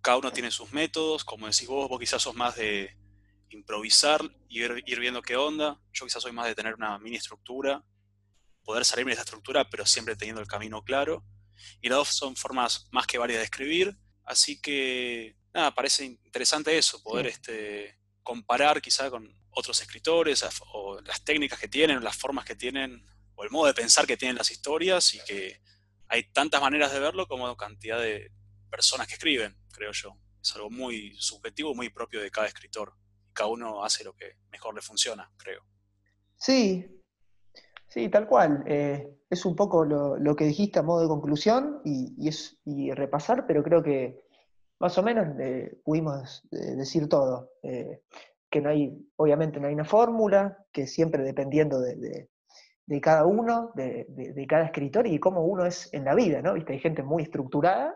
[0.00, 2.96] Cada uno tiene sus métodos, como decís vos, vos quizás sos más de
[3.50, 5.80] improvisar y ir, ir viendo qué onda.
[5.92, 7.84] Yo quizás soy más de tener una mini estructura
[8.66, 11.24] poder salirme de esa estructura, pero siempre teniendo el camino claro.
[11.80, 13.96] Y las dos son formas más que varias de escribir.
[14.24, 21.24] Así que, nada, parece interesante eso, poder este, comparar quizá con otros escritores o las
[21.24, 24.50] técnicas que tienen, las formas que tienen, o el modo de pensar que tienen las
[24.50, 25.60] historias y que
[26.08, 28.32] hay tantas maneras de verlo como cantidad de
[28.70, 30.16] personas que escriben, creo yo.
[30.42, 32.94] Es algo muy subjetivo, muy propio de cada escritor.
[33.32, 35.62] Cada uno hace lo que mejor le funciona, creo.
[36.36, 36.96] Sí,
[37.96, 38.62] Sí, tal cual.
[38.66, 42.58] Eh, es un poco lo, que dijiste a modo de conclusión y, es,
[42.94, 44.20] repasar, pero creo que
[44.78, 47.52] más o menos eh, pudimos eh, decir todo.
[47.62, 52.28] que no hay, obviamente no hay una fórmula, que siempre dependiendo de,
[53.00, 56.54] cada uno, de, cada escritor y cómo uno es en la vida, ¿no?
[56.54, 56.74] ¿Viste?
[56.74, 57.94] Hay gente muy estructurada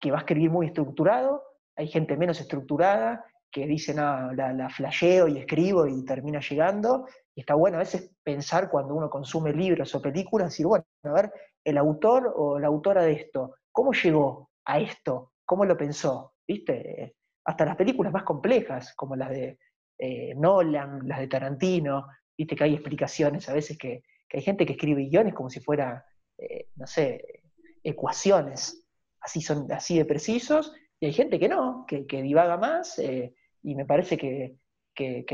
[0.00, 1.42] que va a escribir muy estructurado,
[1.76, 7.06] hay gente menos estructurada que dice, no, la, la flasheo y escribo y termina llegando.
[7.34, 11.12] Y está bueno a veces pensar cuando uno consume libros o películas, decir, bueno, a
[11.12, 11.32] ver,
[11.64, 15.32] el autor o la autora de esto, ¿cómo llegó a esto?
[15.44, 16.34] ¿Cómo lo pensó?
[16.46, 17.16] ¿Viste?
[17.44, 19.58] Hasta las películas más complejas, como las de
[19.98, 24.72] eh, Nolan, las de Tarantino, viste que hay explicaciones a veces que, hay gente que
[24.72, 26.04] escribe guiones como si fuera,
[26.38, 27.42] eh, no sé,
[27.82, 28.86] ecuaciones,
[29.20, 33.74] así son así de precisos, y hay gente que no, que, divaga más, eh, y
[33.74, 34.56] me parece que,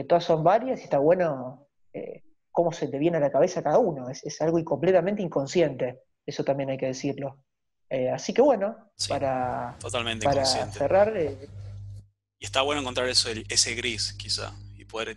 [0.08, 1.66] todas son varias y está bueno
[2.52, 6.70] cómo se te viene a la cabeza cada uno, es, algo completamente inconsciente, eso también
[6.70, 7.42] hay que decirlo.
[8.12, 11.12] así que bueno, para, totalmente para cerrar...
[12.38, 15.16] y está bueno encontrar eso, ese gris, quizá, y poder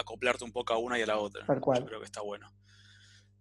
[0.00, 1.46] acoplarte un poco a una y a la otra.
[1.46, 2.52] Yo creo que está bueno.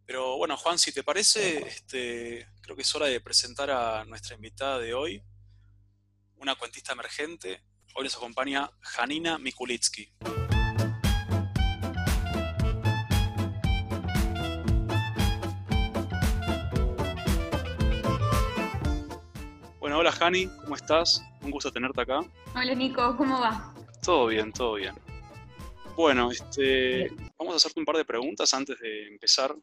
[0.06, 4.36] Pero bueno, Juan, si te parece, este, creo que es hora de presentar a nuestra
[4.36, 5.24] invitada de hoy,
[6.38, 7.64] una cuentista emergente.
[7.96, 10.12] Hoy nos acompaña Janina Mikulitsky.
[19.80, 21.24] Bueno, hola Jani, ¿cómo estás?
[21.42, 22.22] Un gusto tenerte acá.
[22.56, 23.74] Hola Nico, ¿cómo va?
[24.04, 24.96] Todo bien, todo bien.
[26.00, 29.54] Bueno, este, vamos a hacerte un par de preguntas antes de empezar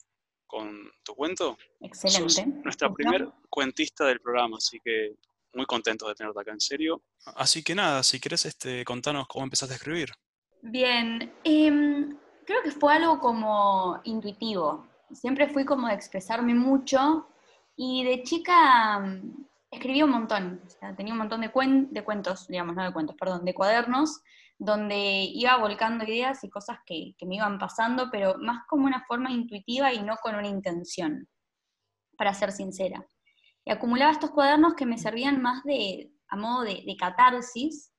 [0.46, 0.70] con
[1.03, 1.57] tu cuento.
[1.81, 2.44] Excelente.
[2.62, 5.14] nuestra primer cuentista del programa, así que
[5.55, 7.01] muy contento de tenerte acá en serio.
[7.37, 10.11] Así que nada, si quieres este, contanos cómo empezaste a escribir.
[10.61, 14.87] Bien, em, creo que fue algo como intuitivo.
[15.12, 17.29] Siempre fui como de expresarme mucho
[17.77, 20.61] y de chica mm, escribí un montón.
[20.99, 21.51] tenía un montón de,
[21.92, 24.20] de cuentos, digamos, no de cuentos, perdón, de cuadernos
[24.58, 29.30] donde iba volcando ideas y cosas que, me iban pasando, pero más como una forma
[29.30, 31.28] intuitiva y no con una intención,
[32.16, 33.06] para ser sincera.
[33.64, 37.92] Y acumulaba estos cuadernos que me servían más de, a modo de, catarsis,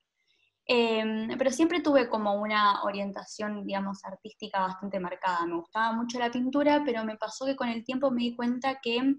[0.66, 5.46] em, pero siempre tuve como una orientación, digamos, artística bastante marcada.
[5.46, 8.80] Me gustaba mucho la pintura, pero me pasó que con el tiempo me di cuenta
[8.82, 9.16] que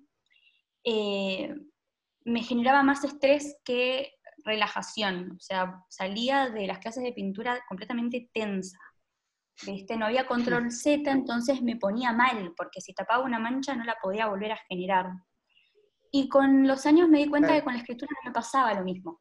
[0.85, 1.55] eh,
[2.24, 4.12] me generaba más estrés que
[4.49, 8.79] relajación, o sea, salía de las clases de pintura completamente tensa.
[9.67, 9.97] ¿Viste?
[9.97, 13.97] No había control Z, entonces me ponía mal, porque si tapaba una mancha no la
[14.01, 15.07] podía volver a generar.
[16.13, 18.85] Y con los años me di cuenta que con la escritura no me pasaba lo
[18.85, 19.21] mismo.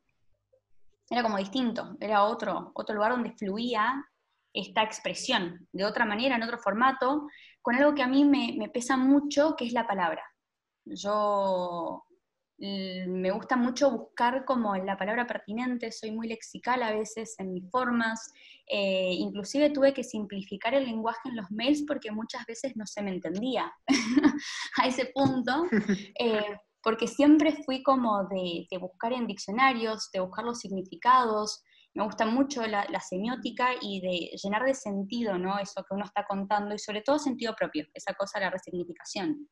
[1.10, 4.06] Era como distinto, era otro, otro lugar donde fluía
[4.54, 7.28] esta expresión, de otra manera, en otro formato,
[7.62, 10.24] con algo que a mí me, me pesa mucho, que es la palabra.
[10.86, 12.07] Yo
[12.60, 17.70] me gusta mucho buscar como la palabra pertinente, soy muy lexical a veces en mis
[17.70, 18.32] formas,
[18.68, 23.04] eh, inclusive tuve que simplificar el lenguaje en los mails porque muchas veces no se
[23.04, 23.72] me entendía
[24.82, 25.66] a ese punto,
[26.20, 32.26] eh, porque siempre fui como de, buscar en diccionarios, de buscar los significados, me gusta
[32.26, 35.58] mucho la, la, semiótica y de llenar de sentido, ¿no?
[35.58, 39.48] Eso que uno está contando y sobre todo sentido propio, esa cosa la resignificación.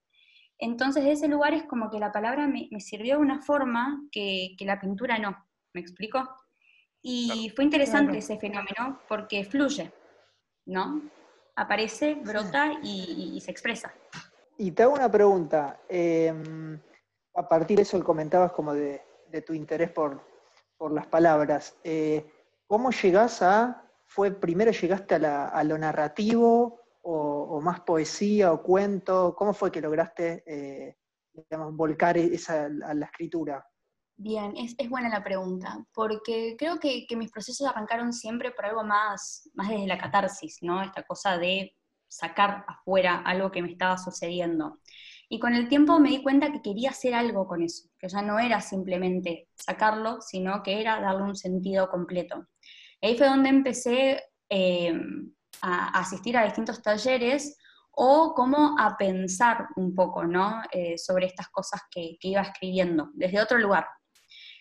[0.57, 4.55] Entonces, de ese lugar es como que la palabra me, sirvió de una forma que,
[4.61, 5.45] la pintura no.
[5.73, 6.27] ¿Me explico?
[7.01, 9.91] Y fue interesante ese fenómeno porque fluye,
[10.65, 11.01] ¿no?
[11.55, 13.93] Aparece, brota y, se expresa.
[14.57, 15.81] Y te hago una pregunta.
[15.89, 16.79] Em,
[17.35, 19.01] a partir de eso comentabas como de,
[19.45, 20.21] tu interés por,
[20.91, 21.77] las palabras.
[21.83, 22.25] Eh,
[22.67, 29.35] ¿Cómo llegás a, fue primero llegaste a lo narrativo o, más poesía o cuento?
[29.37, 30.97] ¿Cómo fue que lograste eh,
[31.71, 33.65] volcar esa, a la escritura?
[34.17, 39.49] Bien, es, buena la pregunta, porque creo que, mis procesos arrancaron siempre por algo más,
[39.53, 40.81] más desde la catarsis, ¿no?
[40.81, 41.75] Esta cosa de
[42.07, 44.79] sacar afuera algo que me estaba sucediendo.
[45.27, 48.21] Y con el tiempo me di cuenta que quería hacer algo con eso, que ya
[48.21, 52.47] no era simplemente sacarlo, sino que era darle un sentido completo.
[53.01, 54.93] Ahí fue donde empecé eh,
[55.61, 57.57] a, asistir a distintos talleres
[57.91, 60.61] o como a pensar un poco ¿no?
[60.71, 63.87] Eh, sobre estas cosas que, iba escribiendo desde otro lugar.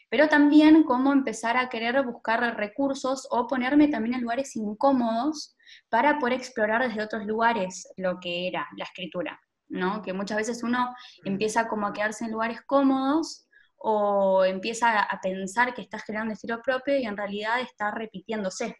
[0.09, 5.57] Pero también cómo empezar a querer buscar recursos o ponerme también en lugares incómodos
[5.89, 9.41] para poder explorar desde otros lugares lo que era la escritura.
[9.69, 10.03] ¿no?
[10.03, 10.91] Que muchas veces uno
[11.25, 11.29] mm.
[11.29, 16.63] empieza como a quedarse en lugares cómodos o empieza a pensar que está generando estilo
[16.63, 18.77] propio y en realidad está repitiéndose.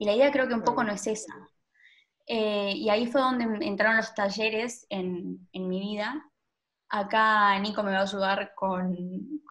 [0.00, 1.34] Y la idea creo que un poco no es esa.
[2.26, 6.26] Eh, y ahí fue donde entraron los talleres en, mi vida.
[6.88, 8.96] Acá Nico me va a ayudar con,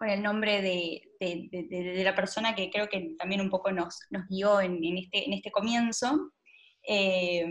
[0.00, 5.32] el nombre de, la persona que creo que también un poco nos, guió en, este,
[5.32, 6.32] este, comienzo.
[6.82, 7.46] Eh,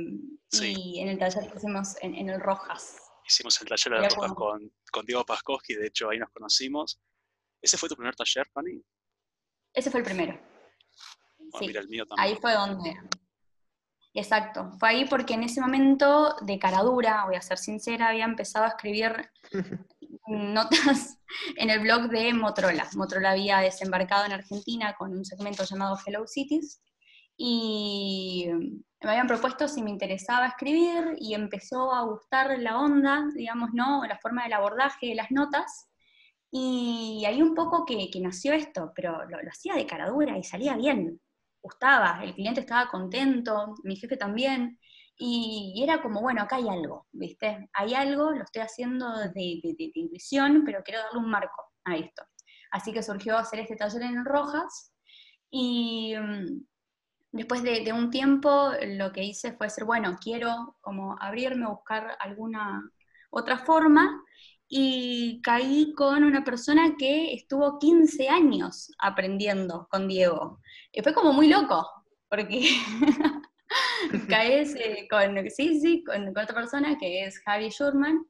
[0.61, 2.97] y en el taller que hicimos en, el Rojas.
[3.25, 6.99] Hicimos el taller de Rojas con, con Diego Paskowski, de hecho ahí nos conocimos.
[7.61, 8.83] ¿Ese fue tu primer taller, Fanny?
[9.73, 10.48] Ese fue el primero.
[11.53, 12.27] Ah, mira, el mío también.
[12.27, 12.95] Ahí fue donde...
[14.13, 18.25] Exacto, fue ahí porque en ese momento, de cara dura, voy a ser sincera, había
[18.25, 19.29] empezado a escribir
[20.27, 21.19] notas
[21.55, 22.87] en el blog de Motorola.
[22.95, 26.81] Motorola había desembarcado en Argentina con un segmento llamado Hello Cities
[27.37, 28.47] y
[29.01, 34.03] me habían propuesto si me interesaba escribir y empezó a gustar la onda, digamos, ¿no?
[34.05, 35.87] La forma del abordaje de las notas.
[36.51, 40.43] Y ahí un poco que, nació esto, pero lo, lo hacía de cara dura y
[40.43, 41.21] salía bien
[41.61, 44.79] gustaba, el cliente estaba contento, mi jefe también,
[45.17, 47.69] y, era como, bueno, acá hay algo, ¿viste?
[47.73, 52.23] Hay algo, lo estoy haciendo de, de, intuición, pero quiero darle un marco a esto.
[52.71, 54.93] Así que surgió hacer este taller en Rojas,
[55.51, 56.61] y mm,
[57.31, 62.89] después de, un tiempo lo que hice fue decir, bueno, quiero como abrirme, buscar alguna
[63.29, 64.23] otra forma,
[64.71, 70.59] y caí con una persona que estuvo 15 años aprendiendo con Diego.
[70.91, 71.89] Y fue como muy loco,
[72.29, 72.69] porque
[74.29, 78.23] caes eh, con, sí, sí, con, otra persona que es Javi Schurman,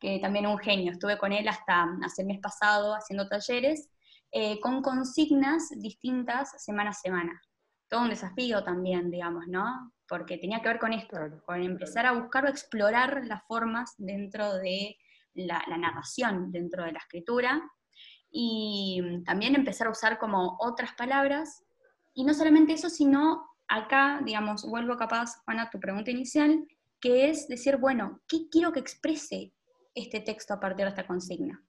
[0.00, 0.92] que también es un genio.
[0.92, 3.90] Estuve con él hasta hace el mes pasado haciendo talleres
[4.32, 7.42] eh, con consignas distintas semana a semana.
[7.86, 9.92] Todo un desafío también, digamos, ¿no?
[10.08, 14.54] Porque tenía que ver con esto, con empezar a buscar o explorar las formas dentro
[14.54, 14.96] de
[15.34, 17.62] la, narración dentro de la escritura
[18.30, 21.64] y también empezar a usar como otras palabras.
[22.14, 26.66] Y no solamente eso, sino acá, digamos, vuelvo capaz, Juana, a tu pregunta inicial,
[27.00, 29.52] que es decir, bueno, ¿qué quiero que exprese
[29.94, 31.62] este texto a partir de esta consigna?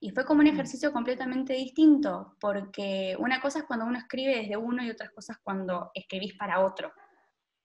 [0.00, 0.54] Y fue como un mm.
[0.54, 5.36] ejercicio completamente distinto, porque una cosa es cuando uno escribe desde uno y otras cosas
[5.42, 6.92] cuando escribís para otro,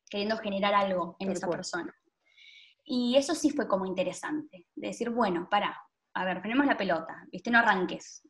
[0.09, 1.93] queriendo generar algo en esa persona.
[2.85, 5.75] Y eso sí fue como interesante, de decir, bueno, para,
[6.13, 7.49] a ver, ponemos la pelota, ¿viste?
[7.49, 8.21] No arranques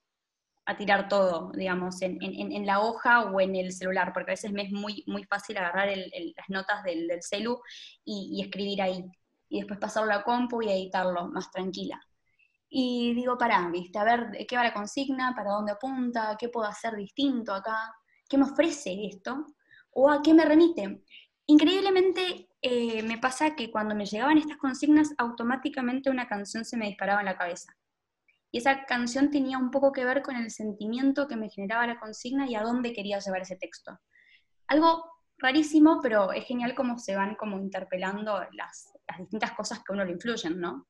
[0.65, 4.63] a tirar todo, digamos, en, la hoja o en el celular, porque a veces me
[4.63, 7.62] es muy, muy fácil agarrar las notas del, celu
[8.04, 9.06] y, escribir ahí,
[9.50, 12.02] y después pasarlo a compu y editarlo más tranquila.
[12.68, 14.00] Y digo, para, ¿viste?
[14.00, 15.34] A ver, ¿qué va la consigna?
[15.36, 16.36] ¿Para dónde apunta?
[16.39, 17.94] ¿Qué puedo hacer distinto acá?
[18.28, 19.46] ¿Qué me ofrece esto?
[19.91, 21.04] ¿O a qué me remite?
[21.46, 26.88] Increíblemente eh, me pasa que cuando me llegaban estas consignas, automáticamente una canción se me
[26.88, 27.71] disparaba en la cabeza.
[28.51, 31.99] Y esa canción tenía un poco que ver con el sentimiento que me generaba la
[31.99, 33.99] consigna y a dónde quería llevar ese texto.
[34.65, 35.06] Algo
[35.38, 40.04] rarísimo, pero es genial cómo se van como interpelando las, distintas cosas que a uno
[40.04, 40.88] le influyen, ¿no?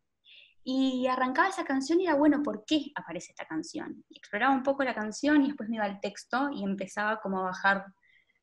[0.63, 4.01] Y arrancaba esa canción y era, bueno, ¿por qué aparece esta canción?
[4.07, 7.39] Y exploraba un poco la canción y después me iba al texto y empezaba como
[7.39, 7.85] a bajar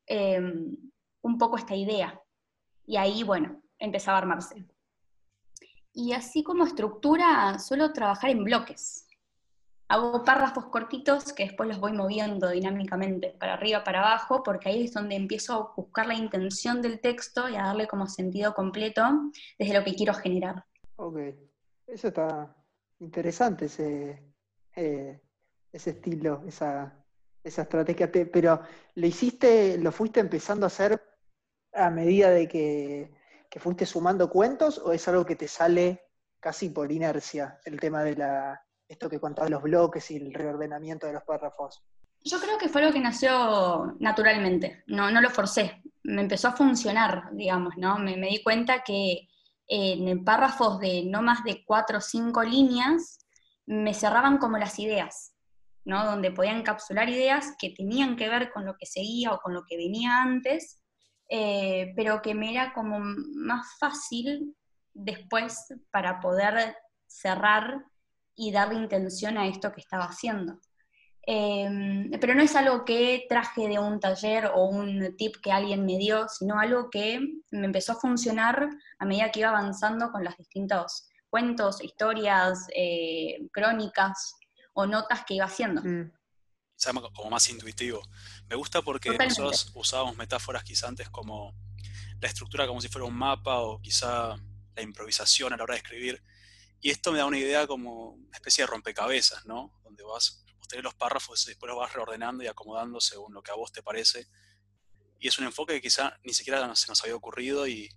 [0.05, 0.77] em,
[1.23, 2.22] un poco esta idea
[2.87, 4.65] y ahí, bueno, empezaba a armarse.
[5.93, 9.07] Y así como estructura, suelo trabajar en bloques.
[9.89, 14.85] Hago párrafos cortitos que después los voy moviendo dinámicamente, para arriba, para abajo, porque ahí
[14.85, 19.03] es donde empiezo a buscar la intención del texto y a darle como sentido completo
[19.59, 20.65] desde lo que quiero generar.
[20.97, 21.19] Ok,
[21.87, 22.57] eso está
[23.01, 24.23] interesante, ese,
[24.75, 25.21] eh,
[25.71, 27.05] ese estilo, esa,
[27.45, 28.11] esa estrategia.
[28.11, 28.63] Pero
[28.95, 31.12] lo hiciste, lo fuiste empezando a hacer
[31.75, 33.11] a medida de que,
[33.59, 36.03] fuiste sumando cuentos o es algo que te sale
[36.41, 41.07] casi por inercia, el tema de la, esto que contabas los bloques y el reordenamiento
[41.07, 41.83] de los párrafos?
[42.25, 46.53] Yo creo que fue algo que nació naturalmente, no, no lo forcé, me empezó a
[46.53, 47.99] funcionar, digamos, ¿no?
[47.99, 49.29] Me, me di cuenta que
[49.69, 53.19] en párrafos de no más de cuatro o cinco líneas
[53.67, 55.35] me cerraban como las ideas,
[55.85, 56.05] ¿no?
[56.05, 59.65] Donde podía encapsular ideas que tenían que ver con lo que seguía o con lo
[59.65, 60.82] que venía antes
[61.35, 64.55] eh, pero que me era como más fácil
[64.93, 66.77] después para poder
[67.07, 67.87] cerrar
[68.35, 70.61] y darle intención a esto que estaba haciendo.
[71.23, 75.87] Em, pero no es algo que traje de un taller o un tip que alguien
[75.87, 77.19] me dio, sino algo que
[77.51, 78.69] me empezó a funcionar
[78.99, 84.37] a medida que iba avanzando con los distintos cuentos, historias, eh, crónicas
[84.75, 85.81] o notas que iba haciendo.
[85.83, 86.11] Mm
[87.15, 88.03] como más intuitivo.
[88.49, 91.55] Me gusta porque nosotros usábamos metáforas quizá antes como
[92.21, 94.37] la estructura como si fuera un mapa o quizá
[94.75, 96.23] la improvisación a la hora de escribir.
[96.81, 99.79] Y esto me da una idea como una especie de rompecabezas, ¿no?
[99.85, 103.43] Donde vas, vos tenés los párrafos y después los vas reordenando y acomodando según lo
[103.43, 104.27] que a vos te parece.
[105.21, 107.89] Y es un enfoque que quizá ni siquiera se nos había ocurrido y,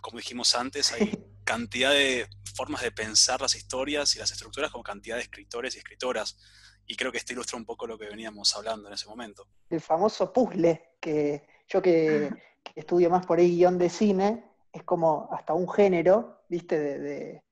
[0.00, 1.12] como dijimos antes, hay
[1.44, 5.78] cantidad de formas de pensar las historias y las estructuras como cantidad de escritores y
[5.78, 6.36] escritoras
[6.86, 9.46] y creo que esto ilustra un poco lo que veníamos hablando en ese momento.
[9.70, 12.30] El famoso puzzle, que yo que,
[12.74, 17.42] estudio más por ahí guion de cine, es como hasta un género, viste, de,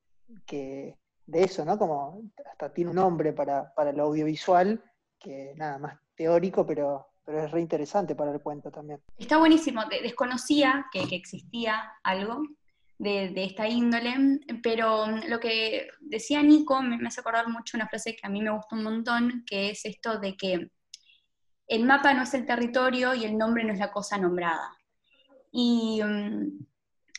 [0.46, 1.78] que, de eso, ¿no?
[1.78, 4.82] Como hasta tiene un nombre para, para lo audiovisual,
[5.18, 9.00] que nada más teórico, pero, pero es re interesante para el cuento también.
[9.18, 12.42] Está buenísimo, desconocía que, existía algo
[13.00, 18.26] de, esta índole, pero lo que decía Nico me, hace acordar mucho una frase que
[18.26, 20.68] a mí me gusta un montón, que es esto de que
[21.66, 24.76] el mapa no es el territorio y el nombre no es la cosa nombrada.
[25.50, 26.66] Y mm,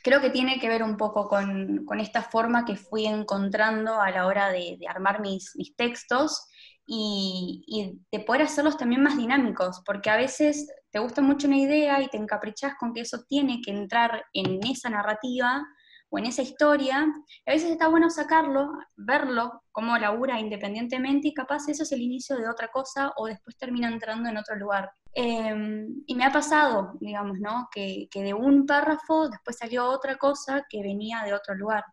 [0.03, 4.27] creo que tiene que ver un poco con, esta forma que fui encontrando a la
[4.27, 6.47] hora de, armar mis, mis textos
[6.85, 12.01] y, de poder hacerlos también más dinámicos, porque a veces te gusta mucho una idea
[12.01, 15.63] y te encaprichas con que eso tiene que entrar en esa narrativa
[16.09, 17.03] o en esa historia,
[17.45, 22.35] a veces está bueno sacarlo, verlo, cómo labura independientemente y capaz eso es el inicio
[22.35, 24.91] de otra cosa o después termina entrando en otro lugar.
[25.13, 27.69] Em, y me ha pasado, digamos, ¿no?
[27.73, 31.85] Que, que de un párrafo después salió otra cosa que venía de otro lugar.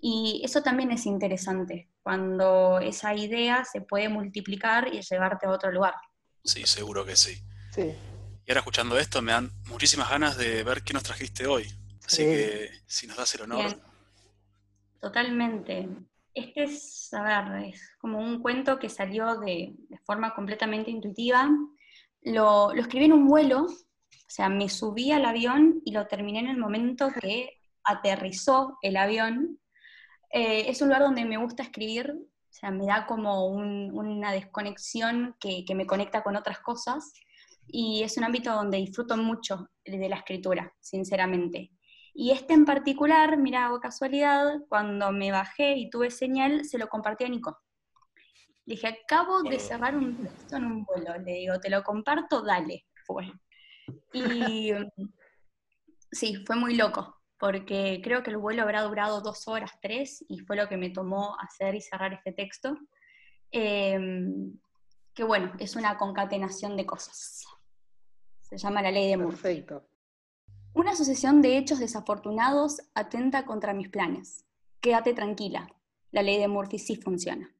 [0.00, 5.72] Y eso también es interesante, cuando esa idea se puede multiplicar y llevarte a otro
[5.72, 5.94] lugar.
[6.44, 7.42] Sí, seguro que sí.
[7.72, 7.82] Sí.
[8.46, 11.66] Y ahora escuchando esto me dan muchísimas ganas de ver qué nos trajiste hoy.
[12.06, 13.82] Así que si nos das el honor.
[15.00, 15.88] Totalmente.
[16.32, 21.50] Este es, a ver, es como un cuento que salió de, forma completamente intuitiva.
[22.22, 26.38] Lo, lo, escribí en un vuelo, o sea, me subí al avión y lo terminé
[26.38, 29.58] en el momento que aterrizó el avión.
[30.30, 35.36] Eh, es un lugar donde me gusta escribir, o sea, me da como una desconexión
[35.38, 37.12] que, que, me conecta con otras cosas
[37.68, 41.70] y es un ámbito donde disfruto mucho de la escritura, sinceramente.
[42.14, 46.88] Y este en particular, mira, hago casualidad, cuando me bajé y tuve señal, se lo
[46.88, 47.58] compartí a Nico.
[48.64, 51.16] Le dije, acabo de cerrar un texto en un vuelo.
[51.18, 52.86] Le digo, te lo comparto, dale.
[53.04, 53.30] Fue.
[54.14, 54.72] Y
[56.10, 60.38] sí, fue muy loco, porque creo que el vuelo habrá durado dos horas, tres, y
[60.38, 62.76] fue lo que me tomó hacer y cerrar este texto.
[63.50, 64.58] Em,
[65.14, 67.44] que bueno, es una concatenación de cosas.
[68.42, 69.42] Se llama la ley de Murphy.
[69.42, 69.88] Perfecto.
[70.72, 74.44] Una sucesión de hechos desafortunados atenta contra mis planes.
[74.80, 75.68] Quédate tranquila,
[76.12, 77.50] la ley de Murphy sí funciona.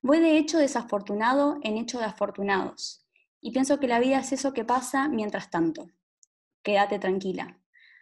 [0.00, 3.04] Voy de hecho desafortunado en hecho de afortunados,
[3.40, 5.90] y pienso que la vida es eso que pasa mientras tanto.
[6.62, 7.58] Quédate tranquila.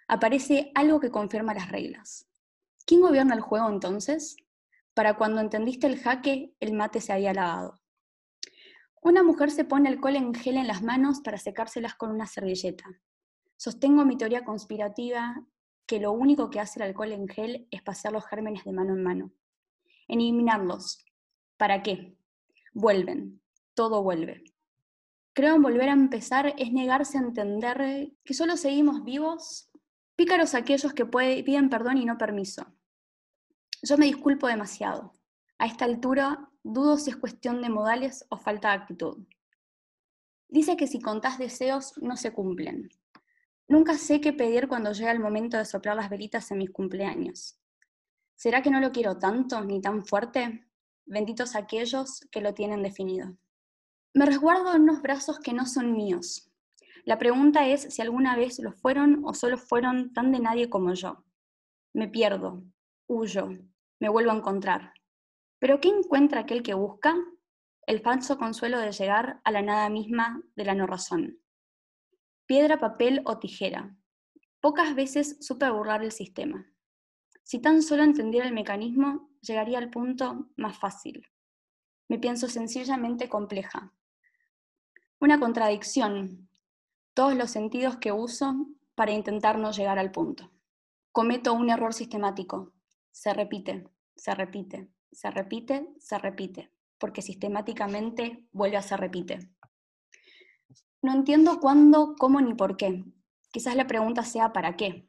[0.09, 2.29] Aparece algo que confirma las reglas.
[2.87, 4.37] ¿Quién gobierna el juego entonces?
[4.95, 7.81] Para cuando entendiste el jaque, el mate se había lavado.
[9.03, 12.85] Una mujer se pone alcohol en gel en las manos para secárselas con una servilleta.
[13.57, 15.45] Sostengo mi teoría conspirativa
[15.87, 18.95] que lo único que hace el alcohol en gel es pasear los gérmenes de mano
[18.95, 19.33] en mano.
[20.09, 21.05] Eliminarlos.
[21.57, 22.17] ¿Para qué?
[22.75, 23.41] Vuelven.
[23.75, 24.45] Todo vuelve.
[25.33, 29.71] Creo en volver a empezar es negarse a entender que solo seguimos vivos,
[30.17, 32.67] pícaros aquellos que piden perdón y no permiso.
[33.83, 35.13] Yo me disculpo demasiado.
[35.59, 39.27] A esta altura dudo si es cuestión de modales o falta de actitud.
[40.49, 42.89] Dice que si contás deseos no se cumplen.
[43.69, 47.59] Nunca sé qué pedir cuando llega el momento de soplar las velitas en mis cumpleaños.
[48.35, 50.67] ¿Será que no lo quiero tanto ni tan fuerte?
[51.05, 53.37] Benditos aquellos que lo tienen definido.
[54.15, 56.51] Me resguardo en unos brazos que no son míos.
[57.07, 60.93] La pregunta es si alguna vez lo fueron o solo fueron tan de nadie como
[60.93, 61.25] yo.
[61.95, 62.65] Me pierdo,
[63.07, 63.49] huyo,
[64.01, 64.93] me vuelvo a encontrar.
[65.61, 67.15] ¿Pero qué encuentra aquel que busca?
[67.87, 71.39] El falso consuelo de llegar a la nada misma de la no razón.
[72.45, 73.97] Piedra, papel o tijera.
[74.61, 76.67] Pocas veces supe burlar el sistema.
[77.45, 81.25] Si tan solo entendiera el mecanismo, llegaría al punto más fácil.
[82.09, 83.93] Me pienso sencillamente compleja.
[85.21, 86.46] Una contradicción.
[87.17, 90.51] Todos los sentidos que uso para intentar no llegar al punto.
[91.13, 92.75] Cometo un error sistemático.
[93.11, 99.51] Se repite, se repite, se repite, se repite, porque sistemáticamente vuelve a se repite.
[101.01, 103.07] No entiendo cuándo, cómo ni por qué.
[103.51, 105.09] Quizás la pregunta sea ¿para qué?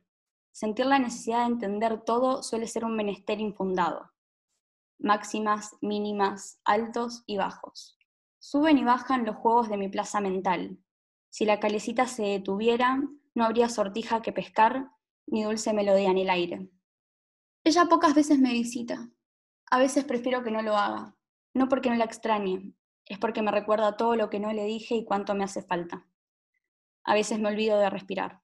[0.54, 4.14] Sentir la necesidad de entender todo suele ser un menester infundado.
[4.98, 7.98] Máximas, mínimas, altos y bajos.
[8.40, 10.80] Suben y bajan los juegos de mi plaza mental.
[11.38, 13.00] Si la calecita se detuviera,
[13.36, 14.90] no habría sortija que pescar,
[15.28, 16.68] ni dulce melodía en el aire.
[17.64, 19.12] Ella pocas veces me visita.
[19.70, 21.16] A veces prefiero que no lo haga,
[21.54, 22.74] no porque no la extrañe,
[23.06, 26.08] es porque me recuerda todo lo que no le dije y cuánto me hace falta.
[27.04, 28.42] A veces me olvido de respirar,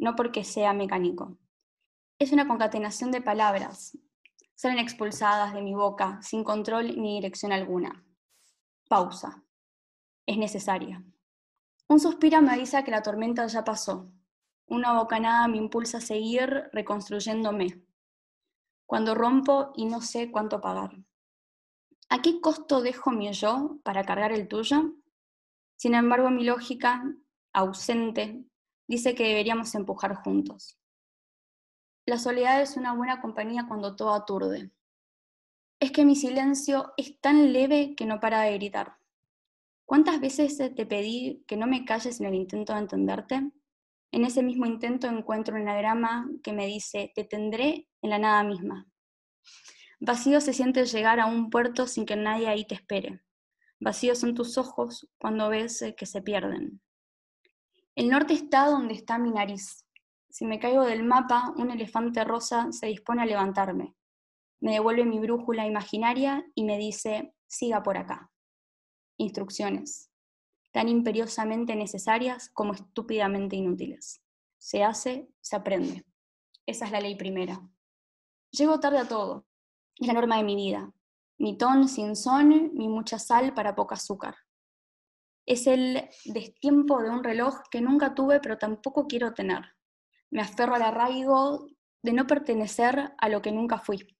[0.00, 1.38] no porque sea mecánico.
[2.18, 3.96] Es una concatenación de palabras.
[4.56, 8.04] Salen expulsadas de mi boca sin control ni dirección alguna.
[8.88, 9.44] Pausa.
[10.26, 11.04] Es necesaria.
[11.88, 14.10] Un suspiro me avisa que la tormenta ya pasó.
[14.66, 17.84] Una bocanada me impulsa a seguir reconstruyéndome.
[18.86, 20.92] Cuando rompo y no sé cuánto pagar.
[22.08, 24.94] ¿A qué costo dejo mi yo para cargar el tuyo?
[25.76, 27.04] Sin embargo, mi lógica,
[27.52, 28.44] ausente,
[28.86, 30.78] dice que deberíamos empujar juntos.
[32.06, 34.70] La soledad es una buena compañía cuando todo aturde.
[35.80, 38.96] Es que mi silencio es tan leve que no para de gritar.
[39.86, 43.50] ¿Cuántas veces te pedí que no me calles en el intento de entenderte?
[44.12, 48.44] En ese mismo intento encuentro un anagrama que me dice, te tendré en la nada
[48.44, 48.86] misma.
[50.00, 53.22] Vacío se siente llegar a un puerto sin que nadie ahí te espere.
[53.80, 56.80] Vacíos son tus ojos cuando ves eh, que se pierden.
[57.94, 59.86] El norte está donde está mi nariz.
[60.30, 63.94] Si me caigo del mapa, un elefante rosa se dispone a levantarme.
[64.60, 68.30] Me devuelve mi brújula imaginaria y me dice, siga por acá.
[69.16, 70.10] Instrucciones,
[70.72, 74.22] tan imperiosamente necesarias como estúpidamente inútiles.
[74.58, 76.04] Se hace, se aprende.
[76.66, 77.60] Esa es la ley primera.
[78.50, 79.46] Llego tarde a todo.
[79.96, 80.92] Es la norma de mi vida.
[81.38, 84.34] Mi ton sin son, mi mucha sal para poco azúcar.
[85.46, 89.62] Es el destiempo de un reloj que nunca tuve pero tampoco quiero tener.
[90.30, 91.66] Me aferro al arraigo
[92.02, 94.16] de no pertenecer a lo que nunca fui.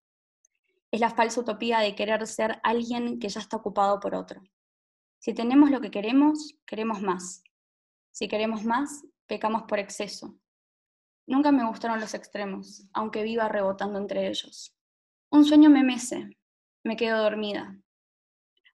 [0.90, 4.42] Es la falsa utopía de querer ser alguien que ya está ocupado por otro.
[5.24, 7.42] Si tenemos lo que queremos, queremos más.
[8.10, 10.38] Si queremos más, pecamos por exceso.
[11.26, 14.76] Nunca me gustaron los extremos, aunque viva rebotando entre ellos.
[15.30, 16.36] Un sueño me mece,
[16.84, 17.74] me quedo dormida.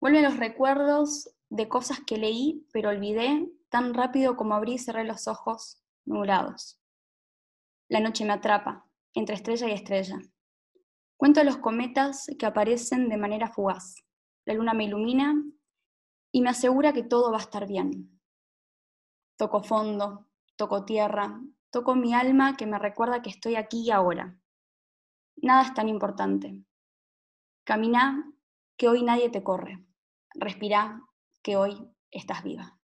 [0.00, 5.04] Vuelven los recuerdos de cosas que leí, pero olvidé tan rápido como abrí y cerré
[5.04, 6.80] los ojos, nublados.
[7.90, 10.18] La noche me atrapa, entre estrella y estrella.
[11.18, 13.96] Cuento los cometas que aparecen de manera fugaz.
[14.46, 15.34] La luna me ilumina
[16.30, 18.20] y me asegura que todo va a estar bien.
[19.36, 24.38] Toco fondo, toco tierra, toco mi alma que me recuerda que estoy aquí y ahora.
[25.36, 26.64] Nada es tan importante.
[27.64, 28.32] Camina,
[28.76, 29.84] que hoy nadie te corre.
[30.34, 31.00] Respira,
[31.42, 32.78] que hoy estás viva.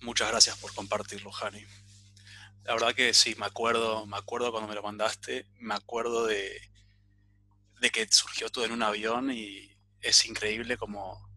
[0.00, 1.64] Muchas gracias por compartirlo, Jani.
[2.64, 6.60] La verdad que sí, me acuerdo, me acuerdo cuando me lo mandaste, me acuerdo de,
[7.80, 11.33] de que surgió todo en un avión y es increíble como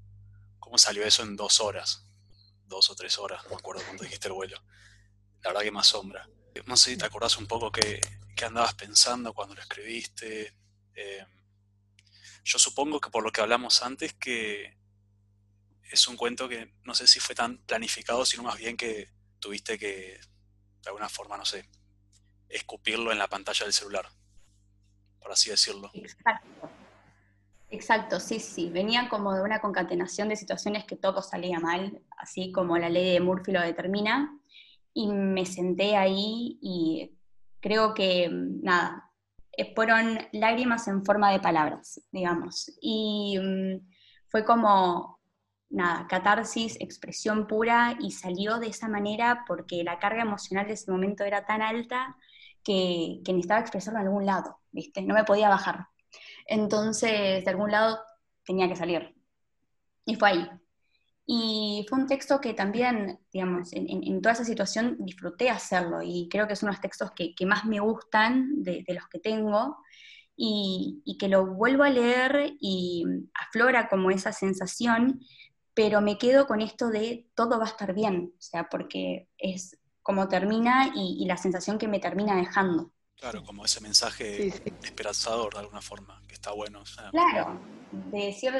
[0.67, 2.03] cómo salió eso en dos horas,
[2.65, 4.61] dos o tres horas, no me acuerdo cuando dijiste el vuelo.
[5.41, 6.29] La verdad que me asombra.
[6.65, 8.01] No sé si te acordás un poco qué,
[8.45, 10.53] andabas pensando cuando lo escribiste.
[10.93, 11.25] Eh,
[12.43, 14.77] yo supongo que por lo que hablamos antes, que
[15.89, 19.09] es un cuento que no sé si fue tan planificado, sino más bien que
[19.39, 20.19] tuviste que,
[20.81, 21.69] de alguna forma, no sé,
[22.49, 24.09] escupirlo en la pantalla del celular,
[25.21, 25.91] por así decirlo.
[25.93, 26.69] Exacto.
[27.69, 28.69] Exacto, sí, sí.
[28.69, 33.11] Venía como de una concatenación de situaciones que todo salía mal, así como la ley
[33.13, 34.39] de Murphy lo determina,
[34.93, 37.17] y me senté ahí y
[37.59, 39.11] creo que, nada,
[39.57, 42.71] eh, fueron lágrimas en forma de palabras, digamos.
[42.81, 43.87] Y mm,
[44.29, 45.19] fue como,
[45.69, 50.89] nada, catarsis, expresión pura, y salió de esa manera porque la carga emocional de ese
[50.91, 52.15] momento era tan alta
[52.63, 55.01] que, que necesitaba expresarlo en algún lado, ¿viste?
[55.01, 55.87] No me podía bajar.
[56.47, 57.99] Entonces, de algún lado
[58.45, 59.13] tenía que salir.
[60.05, 60.49] Y fue ahí.
[61.25, 66.47] Y fue un texto que también, digamos, en, toda esa situación disfruté hacerlo y creo
[66.47, 69.75] que es uno de los textos que, más me gustan de, los que tengo
[70.37, 75.19] y, que lo vuelvo a leer y aflora como esa sensación,
[75.73, 79.77] pero me quedo con esto de todo va a estar bien, o sea, porque es
[80.01, 82.93] como termina y la sensación que me termina dejando.
[83.17, 84.47] Claro, como ese mensaje
[84.83, 86.83] esperanzador de alguna forma, que está bueno.
[87.11, 87.59] claro,
[87.91, 88.53] de decir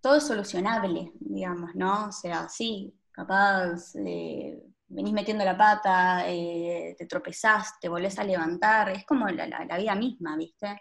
[0.00, 2.06] todo es solucionable, digamos, ¿no?
[2.06, 8.24] O sea, sí, capaz eh, venís metiendo la pata, eh, te tropezás, te volvés a
[8.24, 10.80] levantar, es como la, vida misma, ¿viste?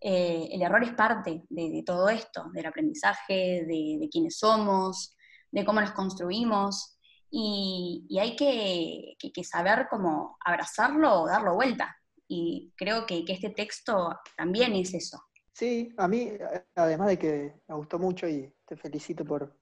[0.00, 5.14] Eh, el error es parte de, todo esto, del aprendizaje, de, de, quiénes somos,
[5.50, 6.96] de cómo nos construimos,
[7.30, 11.94] y, hay que, que, saber cómo abrazarlo o darlo vuelta,
[12.28, 15.18] y creo que, este texto también es eso.
[15.52, 16.32] Sí, a mí,
[16.74, 19.56] además de que me gustó mucho y te felicito por,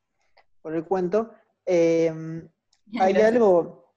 [0.65, 1.33] el cuento,
[1.65, 2.49] em,
[3.01, 3.95] hay algo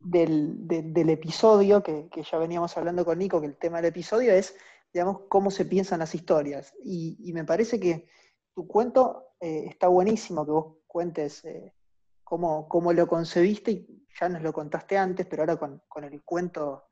[0.00, 4.56] del, episodio que, ya veníamos hablando con Nico, que el tema del episodio es,
[4.92, 6.74] digamos, cómo se piensan las historias.
[6.84, 8.08] Y, me parece que
[8.54, 11.74] tu cuento eh, está buenísimo, que vos cuentes eh,
[12.24, 16.87] cómo, lo concebiste y ya nos lo contaste antes, pero ahora con, con el cuento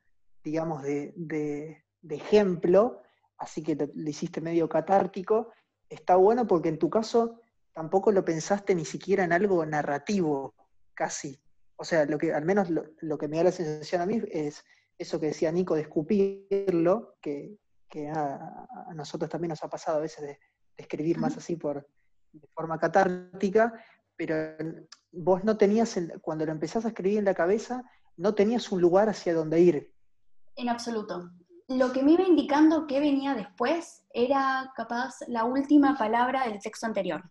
[0.47, 3.01] digamos, de, ejemplo,
[3.37, 5.51] así que lo, hiciste medio catártico,
[5.89, 7.41] está bueno porque en tu caso
[7.73, 10.55] tampoco lo pensaste ni siquiera en algo narrativo,
[10.93, 11.37] casi.
[11.75, 14.63] O sea, lo que, al menos lo, que me da la sensación a mí es
[14.97, 17.57] eso que decía Nico de escupirlo, que,
[18.15, 20.37] a, nosotros también nos ha pasado a veces
[20.77, 21.85] escribir más así por
[22.31, 23.73] de forma catártica,
[24.15, 24.35] pero
[25.11, 27.83] vos no tenías, cuando lo empezás a escribir en la cabeza,
[28.15, 29.96] no tenías un lugar hacia donde ir.
[30.57, 31.29] En absoluto.
[31.67, 36.87] Lo que me iba indicando que venía después era capaz la última palabra del texto
[36.87, 37.23] anterior.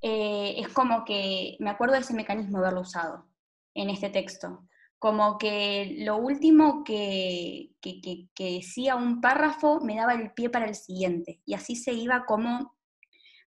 [0.00, 3.26] Eh, es como que me acuerdo de ese mecanismo de haberlo usado
[3.74, 4.66] en este texto.
[4.98, 10.74] Como que lo último que, que, decía un párrafo me daba el pie para el
[10.74, 11.42] siguiente.
[11.44, 12.74] Y así se iba como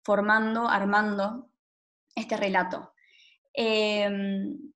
[0.04, 1.48] formando, armando
[2.16, 2.94] este relato.
[3.54, 4.72] Em,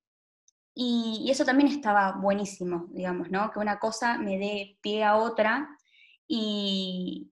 [0.77, 3.49] y, eso también estaba buenísimo, digamos, ¿no?
[3.51, 5.69] Que una cosa me dé pie a otra
[6.27, 7.31] y,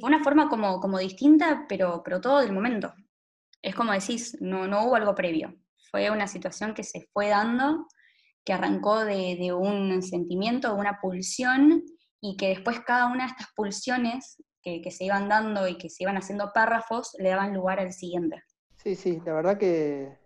[0.00, 2.92] fue una forma como, como distinta, pero, pero todo del momento.
[3.62, 5.54] Es como decís, no, no hubo algo previo.
[5.90, 7.86] Fue una situación que se fue dando,
[8.44, 11.84] que arrancó de, un sentimiento, de una pulsión,
[12.20, 15.90] y que después cada una de estas pulsiones que, que se iban dando y que
[15.90, 18.42] se iban haciendo párrafos le daban lugar al siguiente.
[18.82, 20.18] Sí, sí, la verdad que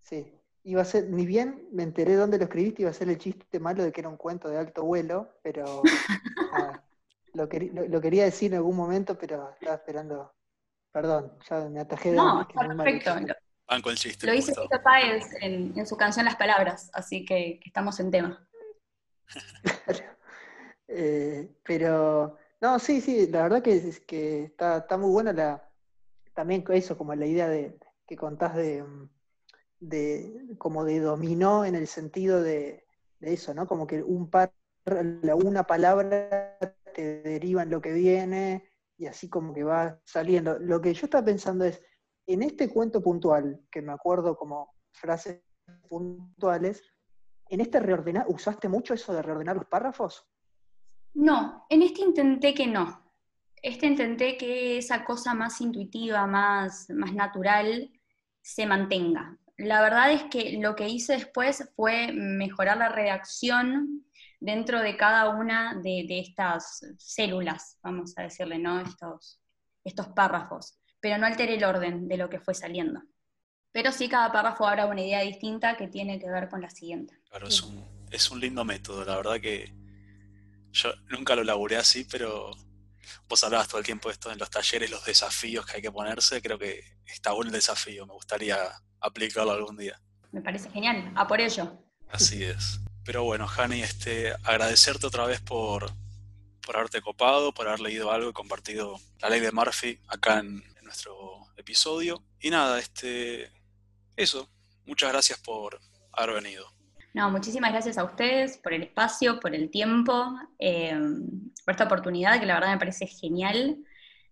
[0.00, 3.18] sí, iba a ser, ni bien me enteré dónde lo escribiste, iba a ser el
[3.18, 5.82] chiste malo de que era un cuento de alto vuelo, pero
[7.34, 10.34] lo, quería decir en algún momento, pero estaba esperando.
[10.90, 13.14] Perdón, ya me atajé de No, perfecto.
[13.68, 14.26] Banco el chiste.
[14.26, 18.48] Lo dice Tito Páez en, su canción Las Palabras, así que, estamos en tema.
[20.90, 25.68] Eh, pero, no, sí, sí, la verdad que, que está, está muy buena la,
[26.32, 29.10] también eso, como la idea de, que contás de, mm,
[29.80, 32.84] de, como de dominó en el sentido de,
[33.20, 33.66] eso, ¿no?
[33.66, 36.56] Como que una palabra
[36.94, 40.58] te deriva en lo que viene y así como que va saliendo.
[40.58, 41.82] Lo que yo estaba pensando es,
[42.26, 45.40] en este cuento puntual, que me acuerdo como frases
[45.88, 46.82] puntuales,
[47.48, 50.26] ¿en este reordenar, usaste mucho eso de reordenar los párrafos?
[51.14, 53.02] No, en este intenté que no.
[53.60, 57.90] Este intenté que esa cosa más intuitiva, más, más natural,
[58.40, 64.04] se mantenga la verdad es que lo que hice después fue mejorar la redacción
[64.40, 68.80] dentro de cada una de, estas células, vamos a decirle, ¿no?
[68.80, 69.40] Estos,
[70.14, 73.02] párrafos, pero no alteré el orden de lo que fue saliendo.
[73.72, 77.18] Pero sí cada párrafo habrá una idea distinta que tiene que ver con la siguiente.
[77.28, 79.72] Claro, es un, es un lindo método, la verdad que
[80.72, 82.52] yo nunca lo laburé así, pero
[83.28, 85.90] vos hablabas todo el tiempo de esto en los talleres, los desafíos que hay que
[85.90, 88.58] ponerse, creo que está bueno el desafío, me gustaría
[89.00, 90.00] aplicarlo algún día.
[90.32, 91.72] Me parece genial, a por ello.
[92.10, 92.80] Así es.
[93.04, 95.90] Pero bueno, Hani, este, agradecerte otra vez por,
[96.60, 100.62] por haberte copado, por haber leído algo y compartido la ley de Murphy acá en,
[100.82, 102.22] nuestro episodio.
[102.40, 103.52] Y nada, este,
[104.16, 104.48] eso.
[104.86, 105.78] Muchas gracias por
[106.12, 106.66] haber venido.
[107.12, 110.98] No, muchísimas gracias a ustedes por el espacio, por el tiempo, eh,
[111.64, 113.76] por esta oportunidad que la verdad me parece genial.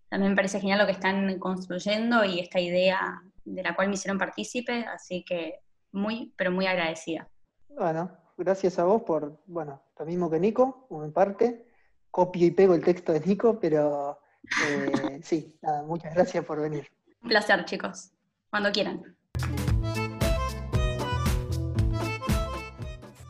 [0.08, 3.94] También me parece genial lo que están construyendo y esta idea de la cual me
[3.94, 5.60] hicieron partícipe, así que
[5.92, 7.28] muy, pero muy agradecida.
[7.68, 11.66] Bueno, gracias a vos por, bueno, lo mismo que Nico, en parte,
[12.10, 14.20] copio y pego el texto de Nico, pero
[14.68, 16.90] eh, sí, nada, muchas gracias por venir.
[17.22, 18.10] Un placer, chicos,
[18.50, 19.16] cuando quieran.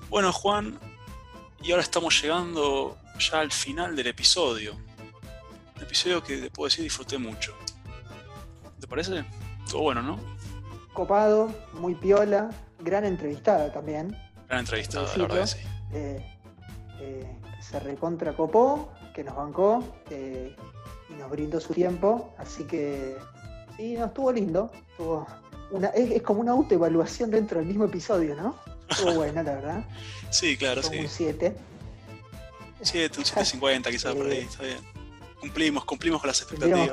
[0.08, 0.78] Bueno, Juan,
[1.62, 4.74] y ahora estamos llegando ya al final del episodio.
[5.76, 7.54] Un episodio que te puedo decir disfruté mucho.
[8.80, 9.24] ¿Te parece?
[9.70, 10.18] Todo bueno, ¿no?
[10.92, 12.50] Copado, muy piola,
[12.80, 14.16] gran entrevistada también.
[14.48, 15.58] Gran entrevistada, la verdad que sí.
[15.92, 16.36] Eh,
[17.00, 20.54] eh, se recontra copó, que nos bancó eh,
[21.10, 23.16] y nos brindó su tiempo, así que
[23.76, 24.70] sí, no, estuvo lindo.
[24.90, 25.26] Estuvo
[25.70, 28.56] una, es, como una autoevaluación dentro del mismo episodio, ¿no?
[28.88, 29.84] Estuvo buena, la verdad.
[30.30, 30.98] Sí, claro, sí.
[30.98, 31.56] Un 7.
[32.82, 34.78] 7, un 750 quizás por ahí, está bien.
[35.40, 36.90] Cumplimos, cumplimos con las expectativas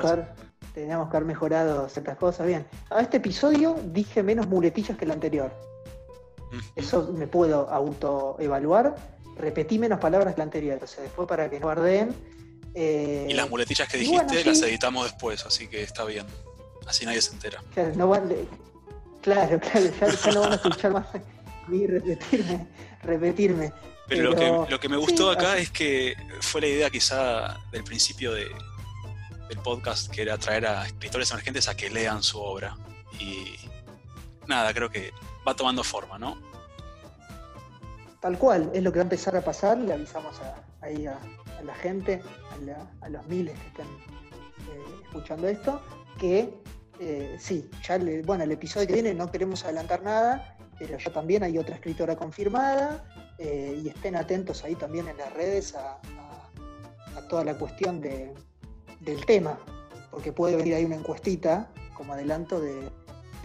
[0.74, 2.46] teníamos que haber mejorado ciertas cosas.
[2.46, 5.52] Bien, a este episodio dije menos muletillas que el anterior.
[6.76, 8.94] Eso me puedo autoevaluar.
[9.36, 10.78] Repetí menos palabras que el anterior.
[10.82, 12.14] O sea, después para que no guarden.
[12.74, 16.26] Eh, y las muletillas que dijiste las editamos después, así que está bien.
[16.86, 17.62] Así nadie se entera.
[17.72, 18.12] Claro, no
[19.22, 19.60] claro,
[20.24, 21.06] ya, no van a escuchar más
[21.68, 22.66] ni repetirme,
[23.02, 23.72] repetirme.
[24.06, 27.84] Pero, Lo, que, lo que me gustó acá es que fue la idea quizá del
[27.84, 28.48] principio de,
[29.48, 32.76] del podcast, que era traer a escritores emergentes a que lean su obra.
[33.18, 33.56] Y
[34.46, 35.12] nada, creo que
[35.46, 36.38] va tomando forma, ¿no?
[38.20, 40.40] Tal cual, es lo que va a empezar a pasar, le avisamos
[40.80, 41.18] ahí a,
[41.62, 42.22] la gente,
[43.02, 45.82] a, los miles que están eh, escuchando esto,
[46.18, 46.54] que
[47.00, 51.42] eh, sí, ya bueno, el episodio que viene no queremos adelantar nada, pero ya también
[51.42, 53.04] hay otra escritora confirmada,
[53.38, 56.00] eh, y estén atentos ahí también en las redes a
[57.28, 58.32] toda la cuestión de,
[59.04, 59.58] del tema,
[60.10, 62.90] porque puede venir ahí una encuestita como adelanto de,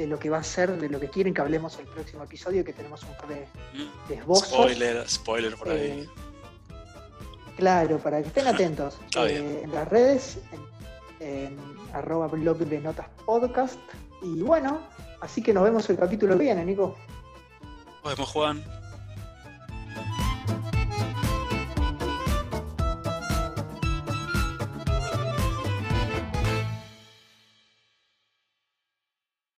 [0.06, 2.74] lo que va a ser, de lo que quieren que hablemos el próximo episodio, que
[2.74, 3.48] tenemos un par de,
[4.10, 4.50] esbozos.
[4.50, 5.78] Spoiler, spoiler por ahí.
[5.78, 6.08] Eh,
[7.58, 8.98] claro, para que estén atentos.
[9.18, 10.40] Eh, en las redes,
[11.20, 11.58] en, en
[11.94, 13.80] arroba blog de notas podcast.
[14.22, 14.80] Y bueno,
[15.22, 16.96] así que nos vemos el capítulo que viene, Nico.
[18.04, 18.79] Nos vemos, Juan.